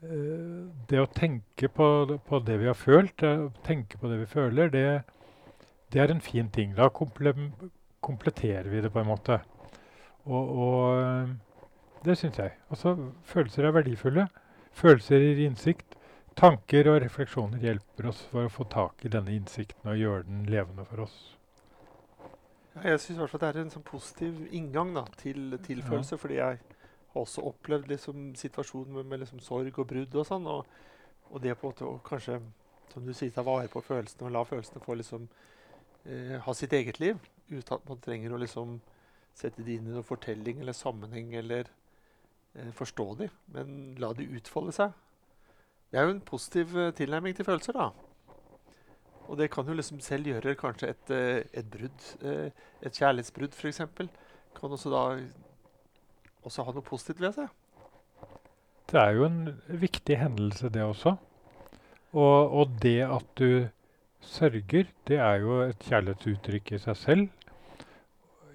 uh, 0.04 0.68
det 0.92 1.02
å 1.02 1.10
tenke 1.12 1.68
på, 1.72 1.88
på, 2.28 2.40
det 2.48 2.60
vi 2.62 2.70
har 2.70 2.80
følt, 2.80 3.26
uh, 3.28 3.50
tenke 3.68 4.00
på 4.00 4.12
det 4.12 4.22
vi 4.22 4.30
føler, 4.32 4.72
det, 4.72 4.86
det 5.92 6.04
er 6.04 6.14
en 6.14 6.24
fin 6.24 6.52
ting. 6.52 6.76
Da 6.78 6.88
komple 6.92 7.36
kompletterer 8.06 8.70
vi 8.70 8.84
det 8.86 8.92
på 8.94 9.02
en 9.02 9.10
måte. 9.10 9.40
Og, 10.30 10.50
og 10.62 12.04
det 12.06 12.14
syns 12.20 12.38
jeg. 12.38 12.54
Altså, 12.70 12.94
følelser 13.26 13.66
er 13.66 13.74
verdifulle. 13.74 14.28
Følelser 14.76 15.24
gir 15.24 15.46
innsikt. 15.46 15.96
Tanker 16.36 16.90
og 16.92 16.98
refleksjoner 17.00 17.62
hjelper 17.64 18.10
oss 18.10 18.26
for 18.28 18.44
å 18.44 18.52
få 18.52 18.66
tak 18.68 19.06
i 19.08 19.12
denne 19.12 19.32
innsikten 19.32 19.88
og 19.88 20.00
gjøre 20.02 20.26
den 20.28 20.42
levende 20.52 20.84
for 20.90 21.06
oss. 21.06 21.16
Ja, 22.74 22.90
jeg 22.90 23.00
syns 23.06 23.32
det 23.32 23.48
er 23.48 23.62
en 23.62 23.72
sånn 23.72 23.86
positiv 23.88 24.42
inngang 24.52 24.92
da, 24.98 25.06
til, 25.22 25.56
til 25.64 25.80
ja. 25.80 25.86
følelser. 25.88 26.20
Fordi 26.20 26.42
jeg 26.42 26.60
har 27.14 27.22
også 27.22 27.46
opplevd 27.48 27.88
liksom, 27.94 28.26
situasjonen 28.36 28.98
med, 28.98 29.08
med 29.14 29.24
liksom, 29.24 29.40
sorg 29.40 29.80
og 29.80 29.88
brudd 29.94 30.20
og 30.20 30.28
sånn. 30.28 30.50
Og, 30.52 30.68
og, 31.30 31.38
det 31.40 31.56
på 31.56 31.70
en 31.70 31.72
måte 31.72 31.88
å 31.88 31.96
kanskje, 32.04 32.42
som 32.92 33.08
du 33.08 33.14
sier, 33.16 33.32
ta 33.32 33.46
vare 33.48 33.72
på 33.72 33.84
følelsene 33.86 34.28
og 34.28 34.36
la 34.36 34.44
følelsene 34.50 34.84
få 34.84 35.00
liksom, 35.00 35.30
eh, 36.04 36.36
ha 36.44 36.58
sitt 36.60 36.76
eget 36.76 37.00
liv. 37.00 37.24
Uten 37.48 37.78
at 37.78 37.88
man 37.88 38.04
trenger 38.04 38.36
å 38.36 38.44
liksom, 38.44 38.82
sette 39.36 39.64
det 39.64 39.80
inn 39.80 39.88
i 39.88 39.96
noen 39.96 40.08
fortelling 40.08 40.60
eller 40.60 40.76
sammenheng 40.76 41.32
eller 41.40 41.72
forstå 42.76 43.08
de, 43.20 43.30
men 43.56 43.96
la 44.00 44.12
de 44.16 44.28
utfolde 44.38 44.74
seg. 44.76 44.94
Det 45.92 46.00
er 46.00 46.08
jo 46.08 46.16
en 46.16 46.26
positiv 46.28 46.76
eh, 46.78 46.94
tilnærming 46.96 47.36
til 47.36 47.46
følelser, 47.48 47.76
da. 47.78 47.90
Og 49.26 49.38
det 49.40 49.50
kan 49.52 49.68
jo 49.68 49.74
liksom 49.78 50.00
selv 50.04 50.28
gjøre 50.30 50.56
kanskje 50.60 50.90
et, 50.94 51.12
eh, 51.14 51.44
et 51.54 51.70
brudd, 51.72 52.08
eh, 52.22 52.50
et 52.82 52.98
kjærlighetsbrudd 52.98 53.54
f.eks., 53.56 53.82
kan 54.56 54.72
også 54.72 54.92
da 54.92 55.04
også 56.46 56.64
ha 56.64 56.74
noe 56.76 56.86
positivt 56.86 57.22
ved 57.24 57.34
seg. 57.36 57.48
Det 58.92 59.00
er 59.02 59.16
jo 59.18 59.26
en 59.26 59.40
viktig 59.68 60.18
hendelse, 60.22 60.70
det 60.70 60.84
også. 60.84 61.16
Og, 62.14 62.52
og 62.60 62.76
det 62.84 63.02
at 63.04 63.32
du 63.40 63.68
sørger, 64.22 64.86
det 65.08 65.18
er 65.18 65.42
jo 65.42 65.62
et 65.66 65.82
kjærlighetsuttrykk 65.90 66.76
i 66.78 66.82
seg 66.86 66.98
selv 66.98 67.26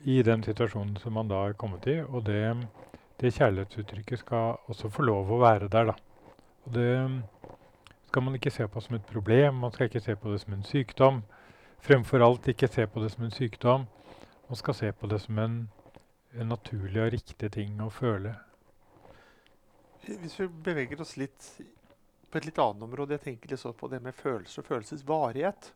i 0.09 0.23
den 0.25 0.43
situasjonen 0.47 0.97
som 1.03 1.13
man 1.19 1.29
da 1.29 1.43
er 1.49 1.59
kommet 1.59 1.87
i. 1.91 1.99
Og 2.01 2.25
det, 2.27 2.41
det 3.21 3.35
kjærlighetsuttrykket 3.37 4.23
skal 4.23 4.57
også 4.71 4.91
få 4.93 5.05
lov 5.05 5.31
å 5.31 5.41
være 5.43 5.69
der, 5.73 5.93
da. 5.93 5.97
Og 6.67 6.75
det 6.75 6.91
skal 8.09 8.25
man 8.27 8.37
ikke 8.37 8.53
se 8.53 8.67
på 8.69 8.81
som 8.81 8.97
et 8.97 9.07
problem, 9.07 9.61
man 9.63 9.73
skal 9.73 9.91
ikke 9.91 10.03
se 10.03 10.17
på 10.17 10.33
det 10.33 10.41
som 10.43 10.55
en 10.57 10.65
sykdom. 10.67 11.23
Fremfor 11.81 12.25
alt 12.25 12.49
ikke 12.49 12.69
se 12.69 12.87
på 12.87 13.03
det 13.03 13.11
som 13.13 13.25
en 13.25 13.35
sykdom. 13.35 13.85
Man 14.49 14.59
skal 14.59 14.75
se 14.75 14.93
på 14.93 15.11
det 15.11 15.21
som 15.23 15.39
en, 15.39 15.59
en 16.35 16.51
naturlig 16.51 17.03
og 17.05 17.13
riktig 17.15 17.53
ting 17.55 17.77
å 17.85 17.91
føle. 17.95 18.35
Hvis 20.07 20.41
vi 20.41 20.49
beveger 20.65 21.01
oss 21.05 21.17
litt 21.21 21.53
på 22.31 22.39
et 22.39 22.47
litt 22.47 22.59
annet 22.63 22.87
område, 22.87 23.17
jeg 23.17 23.25
tenker 23.25 23.53
litt 23.53 23.61
sånn 23.61 23.77
på 23.77 23.89
det 23.91 24.01
med 24.03 24.17
følelser 24.17 24.63
og 24.63 24.69
følelsers 24.69 25.05
varighet. 25.07 25.73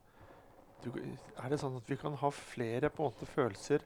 Du, 0.84 0.90
er 0.94 1.50
det 1.50 1.58
sånn 1.60 1.76
at 1.78 1.88
vi 1.90 1.98
kan 2.00 2.16
ha 2.20 2.30
flere 2.34 2.90
på 2.92 3.04
en 3.04 3.12
måte 3.12 3.28
følelser 3.30 3.84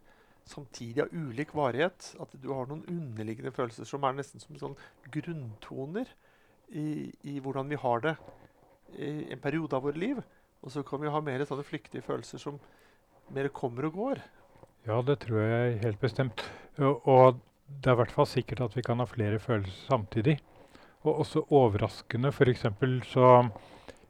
samtidig 0.51 1.05
av 1.05 1.13
ulik 1.13 1.55
varighet? 1.57 2.15
At 2.23 2.35
du 2.41 2.51
har 2.53 2.69
noen 2.69 2.85
underliggende 2.89 3.53
følelser 3.55 3.89
som 3.89 4.05
er 4.05 4.17
nesten 4.19 4.43
som 4.43 4.59
sånn 4.61 4.77
grunntoner 5.15 6.11
i, 6.69 7.13
i 7.23 7.39
hvordan 7.45 7.71
vi 7.71 7.81
har 7.81 8.05
det 8.05 8.17
i 8.99 9.33
en 9.33 9.43
periode 9.43 9.77
av 9.77 9.87
vårt 9.87 10.01
liv? 10.01 10.21
Og 10.65 10.73
så 10.75 10.83
kan 10.83 11.03
vi 11.03 11.13
ha 11.13 11.21
mer 11.23 11.45
sånne 11.47 11.67
flyktige 11.67 12.05
følelser 12.05 12.43
som 12.43 12.59
mer 13.35 13.51
kommer 13.55 13.89
og 13.89 13.99
går. 13.99 14.23
Ja, 14.89 15.01
det 15.05 15.21
tror 15.25 15.43
jeg 15.43 15.83
helt 15.85 16.01
bestemt. 16.01 16.43
Og, 16.79 17.07
og 17.07 17.41
det 17.69 17.91
er 17.91 17.99
i 17.99 18.01
hvert 18.03 18.15
fall 18.15 18.29
sikkert 18.29 18.65
at 18.65 18.77
vi 18.77 18.85
kan 18.87 19.03
ha 19.03 19.07
flere 19.09 19.41
følelser 19.43 19.85
samtidig. 19.91 20.39
Og 21.05 21.21
også 21.23 21.45
overraskende. 21.55 22.33
F.eks. 22.33 22.65
så 23.13 23.29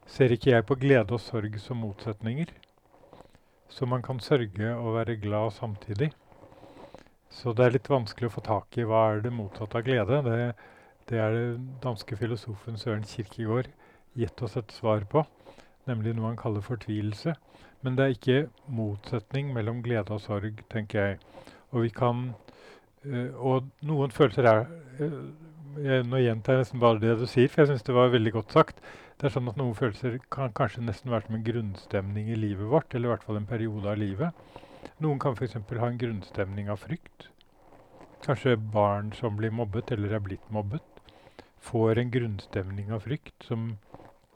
ser 0.09 0.33
ikke 0.33 0.53
jeg 0.55 0.65
på 0.65 0.77
glede 0.79 1.13
og 1.13 1.21
sorg 1.21 1.59
som 1.61 1.83
motsetninger. 1.83 2.49
Så 3.69 3.85
man 3.85 4.01
kan 4.01 4.19
sørge 4.19 4.73
og 4.73 4.95
være 4.95 5.19
glad 5.21 5.53
samtidig. 5.53 6.09
Så 7.29 7.53
det 7.53 7.65
er 7.65 7.75
litt 7.77 7.89
vanskelig 7.91 8.29
å 8.29 8.35
få 8.39 8.45
tak 8.45 8.77
i 8.79 8.87
hva 8.89 9.05
er 9.13 9.23
det 9.25 9.33
motsatte 9.35 9.79
av 9.79 9.85
glede. 9.85 10.21
Det, 10.25 10.37
det 11.11 11.21
er 11.21 11.35
det 11.35 11.47
danske 11.83 12.17
filosofen 12.17 12.79
Søren 12.81 13.05
Kirkegård 13.07 13.69
gitt 14.17 14.41
oss 14.43 14.57
et 14.57 14.73
svar 14.73 15.05
på 15.09 15.23
nemlig 15.89 16.15
noe 16.15 16.31
han 16.31 16.39
kaller 16.39 16.65
fortvilelse. 16.65 17.35
Men 17.85 17.95
det 17.95 18.05
er 18.05 18.15
ikke 18.15 18.39
motsetning 18.75 19.53
mellom 19.55 19.83
glede 19.85 20.15
og 20.15 20.23
sorg, 20.23 20.63
tenker 20.71 20.99
jeg. 20.99 21.19
Og 21.71 21.85
vi 21.85 21.91
kan 21.93 22.31
øh, 23.05 23.29
Og 23.35 23.69
noen 23.85 24.11
følelser 24.11 24.47
er 24.49 24.65
øh, 24.99 25.19
jeg, 25.79 26.03
Nå 26.09 26.19
gjentar 26.19 26.57
jeg 26.57 26.65
nesten 26.65 26.81
bare 26.81 26.99
det 26.99 27.19
du 27.19 27.27
sier, 27.29 27.47
for 27.47 27.61
jeg 27.61 27.71
syns 27.71 27.85
det 27.87 27.95
var 27.95 28.11
veldig 28.11 28.33
godt 28.35 28.55
sagt. 28.57 28.81
Det 29.19 29.27
er 29.27 29.35
sånn 29.35 29.51
at 29.51 29.59
Noen 29.59 29.75
følelser 29.75 30.17
kan 30.31 30.51
kanskje 30.55 30.83
nesten 30.83 31.11
være 31.11 31.27
som 31.27 31.37
en 31.37 31.45
grunnstemning 31.45 32.31
i 32.33 32.39
livet 32.39 32.67
vårt, 32.71 32.93
eller 32.95 33.09
i 33.09 33.13
hvert 33.13 33.25
fall 33.27 33.39
en 33.39 33.47
periode 33.47 33.91
av 33.91 33.99
livet. 33.99 34.59
Noen 34.99 35.19
kan 35.19 35.37
f.eks. 35.37 35.55
ha 35.55 35.87
en 35.87 36.01
grunnstemning 36.01 36.69
av 36.69 36.83
frykt. 36.83 37.29
Kanskje 38.25 38.57
barn 38.57 39.13
som 39.13 39.37
blir 39.39 39.51
mobbet, 39.51 39.91
eller 39.91 40.17
er 40.17 40.25
blitt 40.25 40.49
mobbet, 40.51 41.03
får 41.59 41.99
en 41.99 42.11
grunnstemning 42.11 42.91
av 42.91 43.07
frykt 43.07 43.47
som 43.47 43.77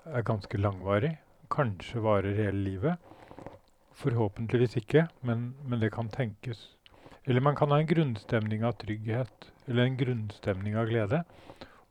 er 0.05 0.23
ganske 0.27 0.57
langvarig 0.57 1.17
kanskje 1.53 2.01
varer 2.01 2.37
hele 2.37 2.63
livet. 2.65 3.11
Forhåpentligvis 3.93 4.77
ikke, 4.81 5.07
men, 5.21 5.53
men, 5.65 5.79
det 5.79 5.91
kan 5.93 6.09
tenkes. 6.09 6.71
Eller 7.23 7.41
man 7.41 7.55
kan 7.55 7.71
ha 7.71 7.79
en 7.79 7.87
grunnstemning 7.87 8.65
av 8.65 8.73
trygghet, 8.81 9.51
eller 9.67 9.85
en 9.85 9.97
grunnstemning 9.97 10.77
av 10.77 10.89
glede. 10.89 11.23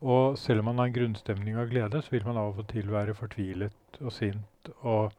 Og 0.03 0.38
selv 0.38 0.61
om 0.61 0.73
man 0.73 0.83
har 0.83 0.91
en 0.91 0.97
grunnstemning 0.97 1.59
av 1.59 1.71
glede, 1.71 2.03
så 2.03 2.17
vil 2.17 2.27
man 2.27 2.41
av 2.41 2.59
og 2.59 2.69
til 2.73 2.91
være 2.91 3.15
fortvilet 3.15 4.01
og 4.03 4.12
sint 4.12 4.73
og 4.83 5.12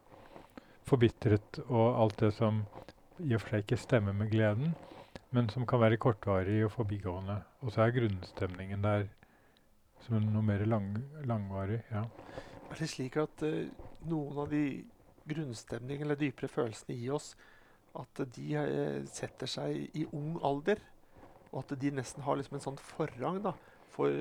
forbitret 0.84 1.62
og 1.70 2.02
alt 2.04 2.20
det 2.20 2.34
som 2.36 2.66
i 3.24 3.36
og 3.36 3.42
for 3.42 3.54
seg 3.54 3.64
ikke 3.64 3.80
stemmer 3.80 4.16
med 4.18 4.32
gleden, 4.32 4.74
men 5.34 5.50
som 5.50 5.66
kan 5.70 5.82
være 5.82 6.00
kortvarig 6.02 6.60
og 6.66 6.74
forbigående. 6.76 7.40
Og 7.64 7.74
så 7.74 7.86
er 7.86 7.96
grunnstemningen 7.96 8.84
der 8.84 9.08
som 10.04 10.20
noe 10.20 10.44
mer 10.44 10.66
lang, 10.68 10.90
langvarig. 11.26 11.82
ja. 11.92 12.04
Er 12.72 12.80
det 12.80 12.90
slik 12.90 13.16
at 13.22 13.44
uh, 13.46 13.70
noen 14.10 14.40
av 14.44 14.50
de 14.52 14.84
grunnstemningene 15.30 16.10
eller 16.10 16.20
dypere 16.20 16.52
følelsene 16.52 16.98
i 16.98 17.10
oss, 17.14 17.34
at 17.96 18.24
de 18.36 18.48
uh, 18.60 19.06
setter 19.08 19.48
seg 19.48 19.86
i 19.94 20.06
ung 20.12 20.36
alder? 20.44 20.82
Og 21.54 21.62
at 21.64 21.76
de 21.80 21.92
nesten 21.94 22.26
har 22.26 22.36
liksom 22.40 22.58
en 22.58 22.66
sånn 22.66 22.82
forrang 22.82 23.40
da, 23.46 23.54
for, 23.94 24.12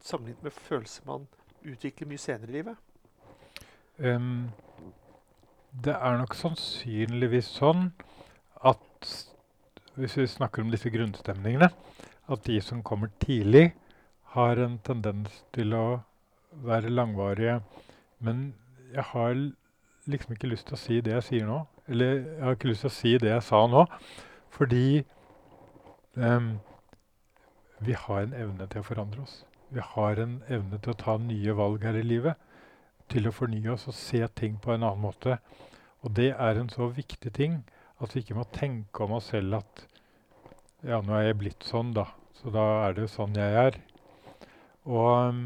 sammenlignet 0.00 0.48
med 0.48 0.56
følelser 0.56 1.06
man 1.06 1.28
utvikler 1.60 2.08
mye 2.08 2.22
senere 2.22 2.50
i 2.50 2.56
livet? 2.56 2.86
Um, 4.00 4.48
det 5.84 5.92
er 5.92 6.16
nok 6.18 6.34
sannsynligvis 6.34 7.52
sånn 7.60 7.90
at 8.64 9.12
hvis 10.00 10.16
vi 10.16 10.26
snakker 10.30 10.62
om 10.62 10.70
disse 10.72 10.90
grunnstemningene, 10.90 11.70
at 12.30 12.46
de 12.46 12.60
som 12.62 12.82
kommer 12.82 13.10
tidlig, 13.20 13.72
har 14.36 14.60
en 14.62 14.78
tendens 14.86 15.42
til 15.52 15.74
å 15.74 15.84
være 16.62 16.92
langvarige 16.92 17.60
men 18.20 18.54
jeg 18.92 19.02
har 19.02 19.34
liksom 20.06 20.34
ikke 20.34 20.50
lyst 20.50 20.68
til 20.68 20.76
å 20.76 20.80
si 20.80 20.98
det 21.04 21.14
jeg 21.14 21.26
sier 21.28 21.46
nå. 21.48 21.60
Eller 21.88 22.18
jeg 22.18 22.42
har 22.44 22.56
ikke 22.56 22.70
lyst 22.70 22.84
til 22.84 22.90
å 22.90 22.96
si 22.96 23.12
det 23.22 23.30
jeg 23.30 23.46
sa 23.46 23.60
nå. 23.70 23.84
Fordi 24.52 24.84
um, 26.20 26.50
vi 27.80 27.96
har 27.96 28.26
en 28.26 28.36
evne 28.36 28.68
til 28.68 28.82
å 28.82 28.88
forandre 28.90 29.24
oss. 29.24 29.40
Vi 29.72 29.80
har 29.94 30.20
en 30.20 30.40
evne 30.52 30.80
til 30.82 30.92
å 30.92 31.00
ta 31.00 31.16
nye 31.22 31.56
valg 31.56 31.86
her 31.88 31.96
i 31.96 32.04
livet. 32.04 32.36
Til 33.10 33.28
å 33.28 33.34
fornye 33.34 33.72
oss 33.72 33.88
og 33.88 33.96
se 33.96 34.20
ting 34.36 34.60
på 34.60 34.74
en 34.74 34.84
annen 34.84 35.06
måte. 35.06 35.38
Og 36.04 36.12
det 36.16 36.34
er 36.34 36.60
en 36.60 36.68
så 36.72 36.90
viktig 36.92 37.32
ting 37.36 37.62
at 38.00 38.14
vi 38.14 38.22
ikke 38.24 38.38
må 38.38 38.46
tenke 38.54 39.04
om 39.04 39.16
oss 39.18 39.30
selv 39.34 39.60
at 39.60 39.84
ja, 40.86 41.00
nå 41.04 41.12
er 41.18 41.26
jeg 41.28 41.40
blitt 41.42 41.66
sånn, 41.68 41.92
da. 41.96 42.06
Så 42.40 42.52
da 42.54 42.66
er 42.86 42.96
det 42.96 43.10
sånn 43.12 43.36
jeg 43.36 43.56
er. 43.68 43.76
Og 44.88 45.08
um, 45.28 45.42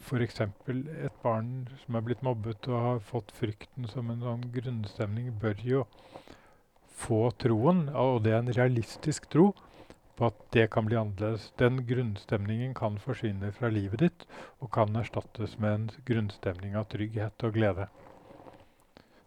f.eks. 0.00 0.40
et 0.42 1.20
barn 1.22 1.68
som 1.84 1.96
er 1.96 2.04
blitt 2.06 2.24
mobbet 2.26 2.66
og 2.70 2.82
har 2.86 3.02
fått 3.12 3.30
frykten 3.36 3.86
som 3.90 4.10
en 4.10 4.24
sånn 4.26 4.48
grunnstemning, 4.54 5.30
bør 5.38 5.62
jo 5.62 5.84
få 7.00 7.30
troen, 7.40 7.86
og 7.94 8.24
det 8.24 8.34
er 8.34 8.42
en 8.42 8.54
realistisk 8.56 9.30
tro, 9.32 9.52
på 10.18 10.28
at 10.28 10.40
det 10.52 10.66
kan 10.74 10.84
bli 10.84 10.98
annerledes. 11.00 11.46
Den 11.56 11.84
grunnstemningen 11.88 12.74
kan 12.76 12.98
forsvinne 13.00 13.54
fra 13.56 13.70
livet 13.72 14.02
ditt 14.02 14.26
og 14.60 14.68
kan 14.74 14.98
erstattes 15.00 15.56
med 15.62 15.76
en 15.76 15.86
grunnstemning 16.10 16.74
av 16.76 16.90
trygghet 16.92 17.46
og 17.46 17.54
glede. 17.56 17.86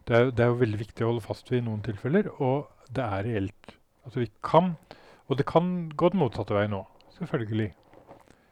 Det 0.07 0.15
er, 0.17 0.31
det 0.35 0.43
er 0.43 0.51
jo 0.51 0.59
veldig 0.59 0.79
viktig 0.81 1.05
å 1.05 1.13
holde 1.13 1.23
fast 1.23 1.51
ved 1.51 1.61
i 1.61 1.65
noen 1.67 1.83
tilfeller, 1.85 2.27
og 2.43 2.67
det 2.91 3.03
er 3.05 3.23
reelt. 3.27 3.75
Altså 4.03 4.19
vi 4.19 4.29
kan, 4.43 4.75
Og 5.31 5.37
det 5.39 5.45
kan 5.47 5.89
gå 5.95 6.09
den 6.11 6.19
motsatte 6.19 6.53
veien 6.53 6.73
nå, 6.75 6.81
selvfølgelig. 7.15 7.69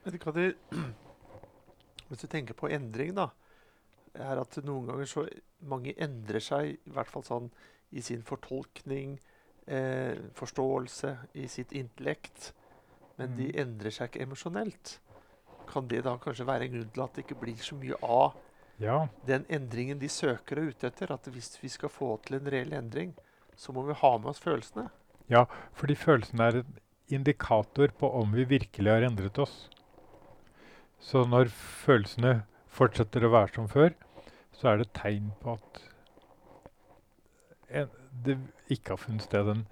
Du 0.06 0.18
hva 0.24 0.32
det 0.38 0.46
hvis 2.08 2.24
du 2.24 2.28
tenker 2.32 2.56
på 2.58 2.70
endring, 2.72 3.12
da, 3.16 3.28
er 4.16 4.40
at 4.40 4.58
noen 4.64 4.88
ganger 4.88 5.08
så 5.08 5.26
mange 5.68 5.94
endrer 6.00 6.44
seg, 6.44 6.74
i 6.76 6.96
hvert 6.96 7.12
fall 7.12 7.24
sånn 7.28 7.52
i 7.92 8.04
sin 8.04 8.24
fortolkning, 8.24 9.18
eh, 9.68 10.20
forståelse, 10.36 11.12
i 11.40 11.48
sitt 11.52 11.72
intellekt. 11.76 12.54
Men 13.20 13.32
mm. 13.32 13.38
de 13.38 13.50
endrer 13.64 13.96
seg 13.96 14.10
ikke 14.10 14.24
emosjonelt. 14.26 14.98
Kan 15.72 15.88
det 15.92 16.04
da 16.08 16.18
kanskje 16.20 16.48
være 16.48 16.68
en 16.68 16.76
grunn 16.76 16.92
til 16.96 17.04
at 17.04 17.16
det 17.16 17.26
ikke 17.26 17.40
blir 17.44 17.60
så 17.64 17.78
mye 17.80 18.00
av 18.04 18.40
ja. 18.82 18.98
den 19.28 19.46
endringen 19.50 20.00
de 20.02 20.10
søker 20.10 20.60
og 20.60 20.64
er 20.64 20.76
ute 20.76 20.90
etter? 20.90 21.14
At 21.14 21.28
hvis 21.34 21.56
vi 21.62 21.70
skal 21.72 21.92
få 21.94 22.16
til 22.26 22.40
en 22.40 22.50
reell 22.52 22.74
endring, 22.78 23.14
så 23.56 23.74
må 23.76 23.86
vi 23.88 23.98
ha 23.98 24.12
med 24.18 24.32
oss 24.34 24.42
følelsene. 24.44 24.90
Ja, 25.32 25.46
fordi 25.78 25.96
følelsene 25.96 26.48
er 26.48 26.62
en 26.62 26.80
indikator 27.12 27.94
på 27.98 28.10
om 28.22 28.34
vi 28.36 28.48
virkelig 28.48 28.92
har 28.92 29.06
endret 29.08 29.40
oss. 29.40 29.70
Så 31.02 31.26
når 31.26 31.52
følelsene 31.54 32.42
fortsetter 32.72 33.26
å 33.26 33.34
være 33.34 33.56
som 33.56 33.70
før, 33.72 33.94
så 34.56 34.74
er 34.74 34.82
det 34.82 34.92
tegn 34.98 35.32
på 35.42 35.56
at 35.58 35.82
en, 37.82 37.94
det 38.26 38.38
ikke 38.72 38.94
har 38.94 39.02
funnet 39.02 39.26
sted 39.26 39.48
en 39.48 39.64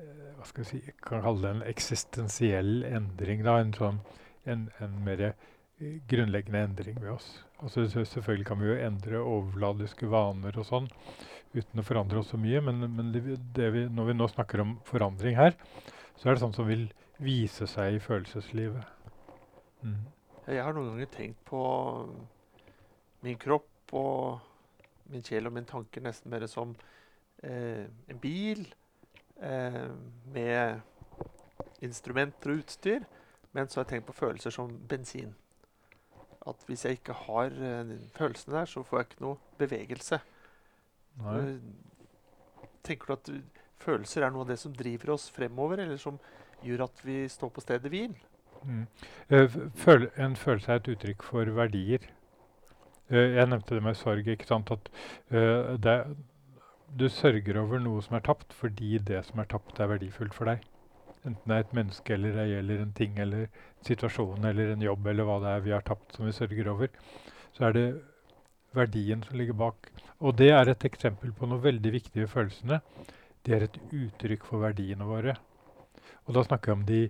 eh, 0.00 0.30
hva 0.36 0.48
skal 0.48 0.64
vi 0.64 0.68
si, 0.68 0.94
kan 1.06 1.22
kalle 1.24 1.42
det 1.44 1.52
en 1.54 1.66
eksistensiell 1.68 2.84
endring. 2.88 3.44
Da, 3.46 3.56
en, 3.62 3.72
sånn, 3.76 4.00
en, 4.50 4.66
en 4.82 4.96
mer 5.06 5.30
grunnleggende 6.10 6.64
endring 6.68 6.98
ved 7.00 7.14
oss. 7.14 7.28
Altså, 7.60 7.86
selvfølgelig 7.88 8.46
kan 8.48 8.60
vi 8.60 8.70
jo 8.70 8.80
endre 8.86 9.22
overfladiske 9.22 10.08
vaner 10.10 10.58
og 10.60 10.68
sånn 10.68 10.90
uten 11.54 11.80
å 11.80 11.86
forandre 11.86 12.20
oss 12.20 12.32
så 12.32 12.38
mye, 12.40 12.60
men, 12.66 12.82
men 12.96 13.12
vi, 13.14 13.36
når 13.54 14.08
vi 14.08 14.16
nå 14.16 14.26
snakker 14.32 14.64
om 14.64 14.74
forandring 14.88 15.36
her, 15.38 15.54
så 16.18 16.28
er 16.28 16.34
det 16.34 16.42
sånn 16.42 16.56
som 16.56 16.66
vil 16.66 16.88
vise 17.22 17.66
seg 17.70 17.96
i 17.96 18.02
følelseslivet. 18.02 18.82
Mm. 19.84 20.00
Jeg 20.50 20.64
har 20.66 20.74
noen 20.76 20.90
ganger 20.92 21.12
tenkt 21.14 21.44
på 21.48 21.60
min 23.24 23.38
kropp 23.40 23.94
og 23.96 24.42
min 25.12 25.24
sjel 25.24 25.48
og 25.48 25.54
min 25.54 25.68
tanke 25.68 26.02
nesten 26.02 26.32
mer 26.32 26.46
som 26.50 26.74
eh, 27.44 27.86
en 28.10 28.20
bil 28.20 28.66
eh, 29.40 29.86
med 30.34 30.82
instrumenter 31.84 32.52
og 32.52 32.64
utstyr. 32.64 33.06
Men 33.54 33.70
så 33.70 33.80
har 33.80 33.86
jeg 33.86 33.92
tenkt 33.94 34.10
på 34.10 34.18
følelser 34.18 34.54
som 34.54 34.72
bensin. 34.88 35.34
At 36.46 36.64
hvis 36.68 36.84
jeg 36.84 36.98
ikke 36.98 37.16
har 37.24 37.54
eh, 37.56 37.94
følelsene 38.16 38.58
der, 38.58 38.68
så 38.68 38.82
får 38.84 38.98
jeg 38.98 39.10
ikke 39.10 39.24
noe 39.24 39.58
bevegelse. 39.58 40.20
Eh, 41.24 41.54
Tenker 42.84 43.06
du 43.06 43.12
at 43.14 43.28
du, 43.30 43.62
følelser 43.80 44.26
er 44.26 44.32
noe 44.32 44.44
av 44.44 44.50
det 44.52 44.58
som 44.60 44.74
driver 44.76 45.14
oss 45.16 45.30
fremover, 45.32 45.80
eller 45.80 46.00
som 46.00 46.18
gjør 46.64 46.84
at 46.88 47.00
vi 47.04 47.22
står 47.32 47.52
på 47.54 47.64
stedet 47.64 47.92
hvil? 47.92 48.12
Mm. 48.64 48.84
Eh, 49.28 49.56
føl 49.76 50.08
en 50.20 50.36
følelse 50.36 50.72
er 50.72 50.82
et 50.82 50.92
uttrykk 50.94 51.24
for 51.24 51.48
verdier. 51.56 52.04
Eh, 53.08 53.36
jeg 53.38 53.48
nevnte 53.48 53.76
det 53.76 53.84
med 53.84 53.96
sorg. 53.96 54.28
ikke 54.28 54.48
sant? 54.48 54.70
At 54.72 54.90
eh, 55.30 55.74
det, 55.80 55.96
du 56.98 57.08
sørger 57.08 57.60
over 57.60 57.80
noe 57.82 58.04
som 58.04 58.16
er 58.16 58.24
tapt, 58.24 58.52
fordi 58.56 58.98
det 58.98 59.24
som 59.28 59.40
er 59.40 59.48
tapt, 59.50 59.80
er 59.80 59.92
verdifullt 59.92 60.36
for 60.36 60.52
deg. 60.52 60.64
Enten 61.24 61.48
det 61.48 61.56
er 61.56 61.64
et 61.64 61.76
menneske 61.76 62.14
eller 62.14 62.36
ei 62.42 62.50
eller 62.58 62.82
en 62.82 62.92
ting 62.96 63.16
eller 63.18 63.46
en 63.46 63.86
situasjon 63.88 64.44
eller 64.44 64.74
en 64.74 64.84
jobb 64.84 65.06
eller 65.08 65.28
hva 65.28 65.38
det 65.40 65.52
er 65.54 65.64
vi 65.64 65.72
har 65.72 65.86
tapt 65.86 66.16
som 66.16 66.28
vi 66.28 66.34
sørger 66.36 66.68
over, 66.72 66.92
så 67.56 67.68
er 67.68 67.76
det 67.76 67.86
verdien 68.76 69.22
som 69.24 69.38
ligger 69.38 69.56
bak. 69.56 69.90
Og 70.20 70.36
det 70.36 70.50
er 70.52 70.68
et 70.68 70.84
eksempel 70.84 71.32
på 71.32 71.48
noe 71.48 71.62
veldig 71.64 71.92
viktig 71.94 72.22
ved 72.22 72.30
følelsene. 72.32 72.80
Det 73.44 73.56
er 73.56 73.66
et 73.66 73.78
uttrykk 73.92 74.44
for 74.48 74.64
verdiene 74.64 75.08
våre. 75.08 75.36
Og 76.24 76.36
da 76.36 76.44
snakker 76.44 76.72
jeg 76.72 76.78
om 76.78 76.86
de 76.88 77.02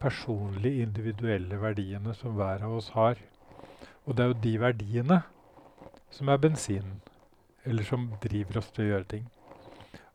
personlige, 0.00 0.82
individuelle 0.86 1.60
verdiene 1.60 2.14
som 2.14 2.36
hver 2.38 2.64
av 2.64 2.78
oss 2.78 2.92
har. 2.96 3.20
Og 4.06 4.16
det 4.16 4.24
er 4.24 4.32
jo 4.32 4.42
de 4.44 4.54
verdiene 4.62 5.22
som 6.14 6.28
er 6.32 6.40
bensinen, 6.40 7.00
eller 7.64 7.84
som 7.84 8.08
driver 8.22 8.62
oss 8.62 8.70
til 8.72 8.86
å 8.86 8.92
gjøre 8.92 9.10
ting. 9.12 9.26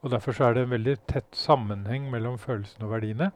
Og 0.03 0.11
Derfor 0.11 0.35
så 0.35 0.43
er 0.49 0.53
det 0.53 0.63
en 0.65 0.73
veldig 0.73 0.97
tett 1.07 1.35
sammenheng 1.37 2.09
mellom 2.11 2.37
følelsene 2.37 2.85
og 2.85 2.91
verdiene. 2.91 3.31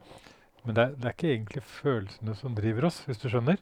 Men 0.64 0.76
det 0.76 0.82
er, 0.84 0.96
det 0.96 1.04
er 1.04 1.14
ikke 1.16 1.30
egentlig 1.32 1.62
følelsene 1.62 2.34
som 2.36 2.56
driver 2.56 2.90
oss, 2.90 2.98
hvis 3.08 3.22
du 3.22 3.28
skjønner. 3.32 3.56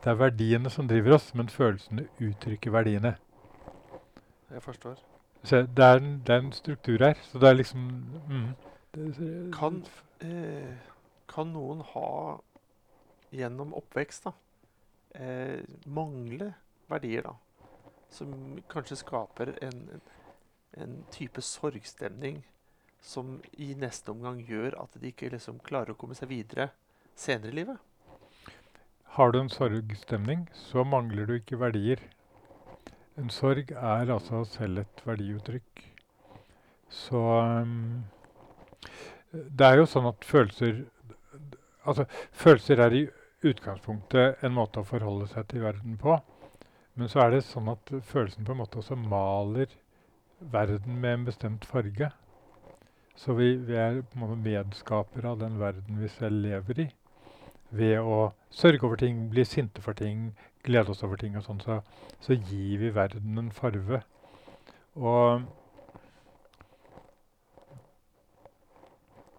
Det 0.00 0.10
er 0.10 0.18
verdiene 0.18 0.70
som 0.70 0.88
driver 0.88 1.14
oss, 1.14 1.30
men 1.34 1.48
følelsene 1.48 2.08
uttrykker 2.18 2.74
verdiene. 2.74 3.14
Jeg 4.50 4.62
forstår. 4.62 4.98
Så 5.44 5.62
det 5.76 5.84
er 5.84 6.00
en, 6.00 6.22
det 6.26 6.34
er 6.34 6.42
en 6.42 6.52
struktur 6.52 7.04
her. 7.04 7.14
Så 7.22 7.38
det 7.38 7.48
er 7.48 7.52
liksom 7.52 7.80
mm, 8.28 8.48
det, 8.94 9.52
Kan, 9.54 9.84
eh, 10.20 10.74
kan 11.28 11.52
noen 11.54 11.84
ha 11.92 12.08
gjennom 13.30 13.74
oppvekst 13.78 14.26
da, 14.26 14.32
eh, 15.14 15.62
mangle 15.86 16.52
verdier 16.90 17.28
da, 17.28 17.36
som 18.10 18.32
kanskje 18.70 18.98
skaper 19.04 19.54
en, 19.62 19.84
en, 19.94 20.02
en 20.76 21.04
type 21.10 21.42
sorgstemning 21.42 22.42
som 23.00 23.38
i 23.52 23.72
neste 23.74 24.12
omgang 24.12 24.40
gjør 24.44 24.76
at 24.82 24.96
de 25.00 25.10
ikke 25.10 25.30
liksom 25.32 25.60
klarer 25.64 25.94
å 25.94 25.98
komme 25.98 26.16
seg 26.18 26.30
videre 26.30 26.70
senere 27.18 27.52
i 27.52 27.58
livet? 27.62 27.78
Har 29.16 29.32
du 29.32 29.40
en 29.40 29.50
sorgstemning, 29.50 30.46
så 30.54 30.84
mangler 30.86 31.26
du 31.26 31.34
ikke 31.38 31.58
verdier. 31.58 32.02
En 33.18 33.30
sorg 33.32 33.72
er 33.74 34.12
altså 34.12 34.44
selv 34.46 34.84
et 34.84 35.02
verdiuttrykk. 35.06 35.82
Så 36.90 37.18
um, 37.18 38.04
Det 39.30 39.66
er 39.66 39.78
jo 39.78 39.86
sånn 39.86 40.08
at 40.10 40.24
følelser 40.26 40.84
Altså, 41.80 42.04
følelser 42.36 42.80
er 42.84 42.92
i 42.92 43.06
utgangspunktet 43.48 44.42
en 44.44 44.52
måte 44.52 44.82
å 44.82 44.86
forholde 44.86 45.30
seg 45.30 45.46
til 45.48 45.62
verden 45.64 45.94
på. 45.98 46.18
Men 46.94 47.08
så 47.08 47.22
er 47.24 47.32
det 47.32 47.46
sånn 47.46 47.70
at 47.72 47.92
følelsen 48.04 48.44
på 48.44 48.52
en 48.52 48.60
måte 48.60 48.82
også 48.82 48.98
maler 49.00 49.72
verden 50.40 51.00
med 51.00 51.14
en 51.14 51.24
bestemt 51.24 51.64
farge. 51.64 52.10
Så 53.16 53.34
vi, 53.36 53.54
vi 53.56 53.76
er 53.76 54.00
på 54.02 54.16
en 54.16 54.24
måte 54.24 54.40
medskapere 54.40 55.34
av 55.34 55.40
den 55.42 55.58
verden 55.60 56.00
vi 56.00 56.08
selv 56.08 56.40
lever 56.46 56.86
i 56.86 56.88
ved 57.70 58.00
å 58.02 58.32
sørge 58.50 58.82
over 58.86 58.98
ting, 58.98 59.28
bli 59.30 59.44
sinte 59.46 59.82
for 59.84 59.94
ting, 59.94 60.32
glede 60.66 60.90
oss 60.90 61.04
over 61.06 61.20
ting 61.20 61.36
og 61.38 61.44
sånn, 61.46 61.60
så, 61.62 61.80
så 62.22 62.34
gir 62.34 62.80
vi 62.82 62.90
verden 62.94 63.38
en 63.38 63.52
farve. 63.54 64.02
Og 64.98 65.46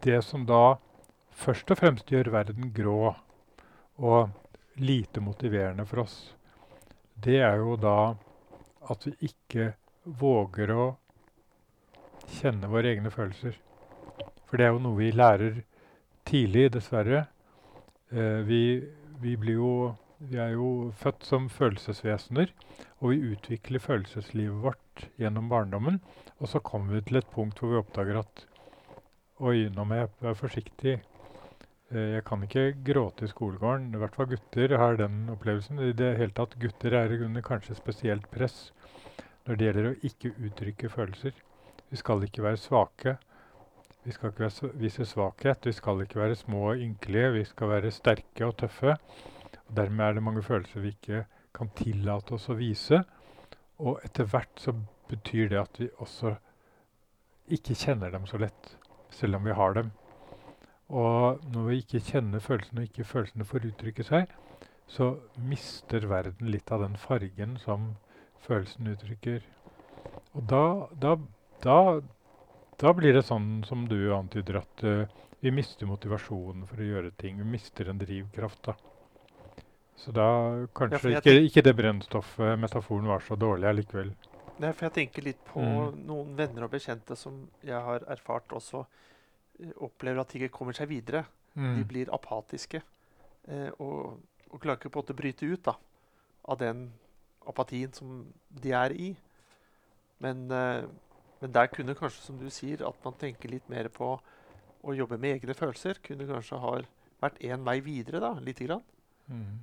det 0.06 0.22
som 0.26 0.46
da 0.48 0.78
først 1.44 1.72
og 1.74 1.82
fremst 1.82 2.12
gjør 2.12 2.32
verden 2.34 2.72
grå 2.76 3.14
og 4.02 4.80
lite 4.82 5.22
motiverende 5.22 5.86
for 5.86 6.06
oss, 6.06 6.18
det 7.22 7.42
er 7.44 7.60
jo 7.60 7.76
da 7.78 8.14
at 8.90 9.06
vi 9.06 9.14
ikke 9.30 9.74
våger 10.04 10.72
å 10.74 10.86
kjenne 12.40 12.70
våre 12.72 12.94
egne 12.94 13.12
følelser. 13.14 13.58
For 14.48 14.60
det 14.60 14.68
er 14.68 14.74
jo 14.74 14.84
noe 14.84 14.98
vi 14.98 15.12
lærer 15.14 15.62
tidlig, 16.28 16.72
dessverre. 16.76 17.26
Eh, 18.12 18.42
vi, 18.48 18.62
vi, 19.22 19.36
jo, 19.54 19.94
vi 20.20 20.40
er 20.42 20.56
jo 20.56 20.92
født 20.98 21.28
som 21.28 21.50
følelsesvesener, 21.54 22.54
og 23.00 23.14
vi 23.14 23.34
utvikler 23.34 23.84
følelseslivet 23.84 24.64
vårt 24.64 25.06
gjennom 25.22 25.50
barndommen. 25.52 26.02
Og 26.40 26.50
så 26.52 26.60
kommer 26.60 26.98
vi 26.98 27.06
til 27.08 27.22
et 27.22 27.32
punkt 27.34 27.62
hvor 27.62 27.74
vi 27.74 27.82
oppdager 27.82 28.24
at 28.24 28.48
Oi, 29.42 29.72
nå 29.74 29.88
må 29.90 29.96
jeg 29.98 30.10
være 30.22 30.38
forsiktig. 30.38 30.92
Eh, 31.90 32.12
jeg 32.18 32.26
kan 32.28 32.44
ikke 32.46 32.76
gråte 32.86 33.26
i 33.26 33.32
skolegården. 33.32 33.88
I 33.96 34.02
hvert 34.04 34.18
fall 34.18 34.30
gutter 34.30 34.76
har 34.78 35.00
den 35.00 35.24
opplevelsen. 35.34 35.80
I 35.82 35.96
det 35.98 36.12
hele 36.20 36.36
tatt 36.38 36.54
Gutter 36.62 36.94
er 37.00 37.16
under 37.26 37.42
kanskje 37.42 37.80
spesielt 37.80 38.28
press 38.30 38.68
når 39.46 39.58
det 39.58 39.68
gjelder 39.68 39.90
å 39.90 39.98
ikke 40.08 40.34
uttrykke 40.48 40.90
følelser. 40.94 41.36
Vi 41.92 42.00
skal 42.00 42.24
ikke 42.26 42.44
være 42.46 42.60
svake. 42.62 43.16
Vi 44.04 44.14
skal 44.16 44.32
ikke 44.32 44.46
være, 44.46 44.72
vise 44.82 45.06
svakhet. 45.06 45.66
Vi 45.66 45.76
skal 45.78 46.02
ikke 46.04 46.22
være 46.22 46.38
små 46.40 46.64
og 46.72 46.84
ynkelige. 46.86 47.34
Vi 47.36 47.44
skal 47.50 47.74
være 47.74 47.94
sterke 47.94 48.48
og 48.48 48.58
tøffe. 48.62 48.96
Og 49.66 49.76
dermed 49.78 50.06
er 50.06 50.18
det 50.18 50.24
mange 50.24 50.44
følelser 50.46 50.86
vi 50.86 50.94
ikke 50.96 51.26
kan 51.56 51.72
tillate 51.78 52.38
oss 52.38 52.50
å 52.50 52.58
vise. 52.58 53.04
Og 53.82 54.00
etter 54.06 54.30
hvert 54.30 54.62
så 54.62 54.74
betyr 55.10 55.52
det 55.52 55.60
at 55.62 55.82
vi 55.82 55.90
også 56.00 56.36
ikke 57.52 57.76
kjenner 57.76 58.14
dem 58.14 58.28
så 58.30 58.40
lett, 58.40 58.76
selv 59.12 59.40
om 59.40 59.46
vi 59.46 59.58
har 59.58 59.76
dem. 59.76 59.92
Og 60.92 61.44
når 61.52 61.68
vi 61.68 61.78
ikke 61.82 62.04
kjenner 62.04 62.44
følelsene, 62.44 62.84
og 62.84 62.90
ikke 62.90 63.08
følelsene 63.08 63.48
får 63.48 63.68
uttrykke 63.72 64.06
seg, 64.08 64.32
så 64.92 65.14
mister 65.40 66.08
verden 66.12 66.52
litt 66.52 66.72
av 66.72 66.84
den 66.84 66.98
fargen 67.00 67.56
som 67.62 67.94
følelsen 68.46 68.92
uttrykker. 68.94 69.44
Og 70.38 70.46
da, 70.50 70.64
da, 71.02 71.16
da, 71.64 71.78
da 72.82 72.94
blir 72.98 73.14
det 73.18 73.26
sånn 73.28 73.62
som 73.68 73.86
du 73.90 74.00
antyder, 74.16 74.62
at 74.62 74.86
uh, 74.88 75.04
vi 75.42 75.52
mister 75.54 75.90
motivasjonen 75.90 76.66
for 76.70 76.82
å 76.82 76.88
gjøre 76.88 77.12
ting. 77.20 77.38
Vi 77.42 77.48
mister 77.58 77.90
en 77.92 78.02
drivkraft, 78.02 78.64
da. 78.70 78.78
Så 80.02 80.14
da 80.16 80.28
kanskje 80.74 81.12
ja, 81.14 81.20
ikke, 81.22 81.34
ikke 81.46 81.62
det 81.66 81.74
brennstoffmetaforen 81.78 83.10
var 83.12 83.22
så 83.26 83.36
dårlig 83.38 83.68
allikevel. 83.70 84.14
Nei, 84.62 84.72
for 84.74 84.88
jeg 84.88 84.96
tenker 84.96 85.26
litt 85.26 85.42
på 85.46 85.62
Mm. 85.62 86.00
noen 86.08 86.34
venner 86.38 86.66
og 86.66 86.72
bekjente 86.74 87.16
som 87.18 87.48
jeg 87.66 87.78
har 87.78 88.06
erfart 88.10 88.54
også 88.54 88.82
eh, 88.86 89.72
opplever 89.78 90.22
at 90.22 90.30
de 90.34 90.42
ikke 90.42 90.58
kommer 90.58 90.78
seg 90.78 90.90
videre. 90.90 91.24
Mm. 91.54 91.76
De 91.78 91.86
blir 91.86 92.12
apatiske 92.14 92.82
eh, 92.82 93.70
og, 93.78 94.20
og 94.50 94.62
klarer 94.62 94.80
ikke 94.80 94.90
på 94.94 95.02
en 95.02 95.04
måte 95.04 95.18
bryte 95.18 95.50
ut 95.50 95.64
da, 95.66 95.76
av 96.50 96.58
den 96.62 96.86
apatien 97.48 97.94
som 97.94 98.26
de 98.50 98.74
er 98.76 98.96
i. 98.96 99.12
Men, 100.22 100.52
eh, 100.52 100.86
men 101.42 101.54
der 101.54 101.68
kunne 101.68 101.96
kanskje, 101.98 102.22
som 102.22 102.38
du 102.38 102.50
sier, 102.50 102.86
at 102.88 103.06
man 103.06 103.18
tenker 103.18 103.50
litt 103.50 103.70
mer 103.70 103.90
på 103.90 104.14
å 104.82 104.94
jobbe 104.98 105.18
med 105.18 105.38
egne 105.38 105.56
følelser, 105.58 106.02
kunne 106.06 106.28
kanskje 106.30 106.60
ha 106.62 106.76
vært 107.22 107.42
én 107.46 107.66
vei 107.66 107.80
videre, 107.86 108.22
da, 108.22 108.34
lite 108.42 108.66
grann. 108.66 108.84
Mm. 109.28 109.60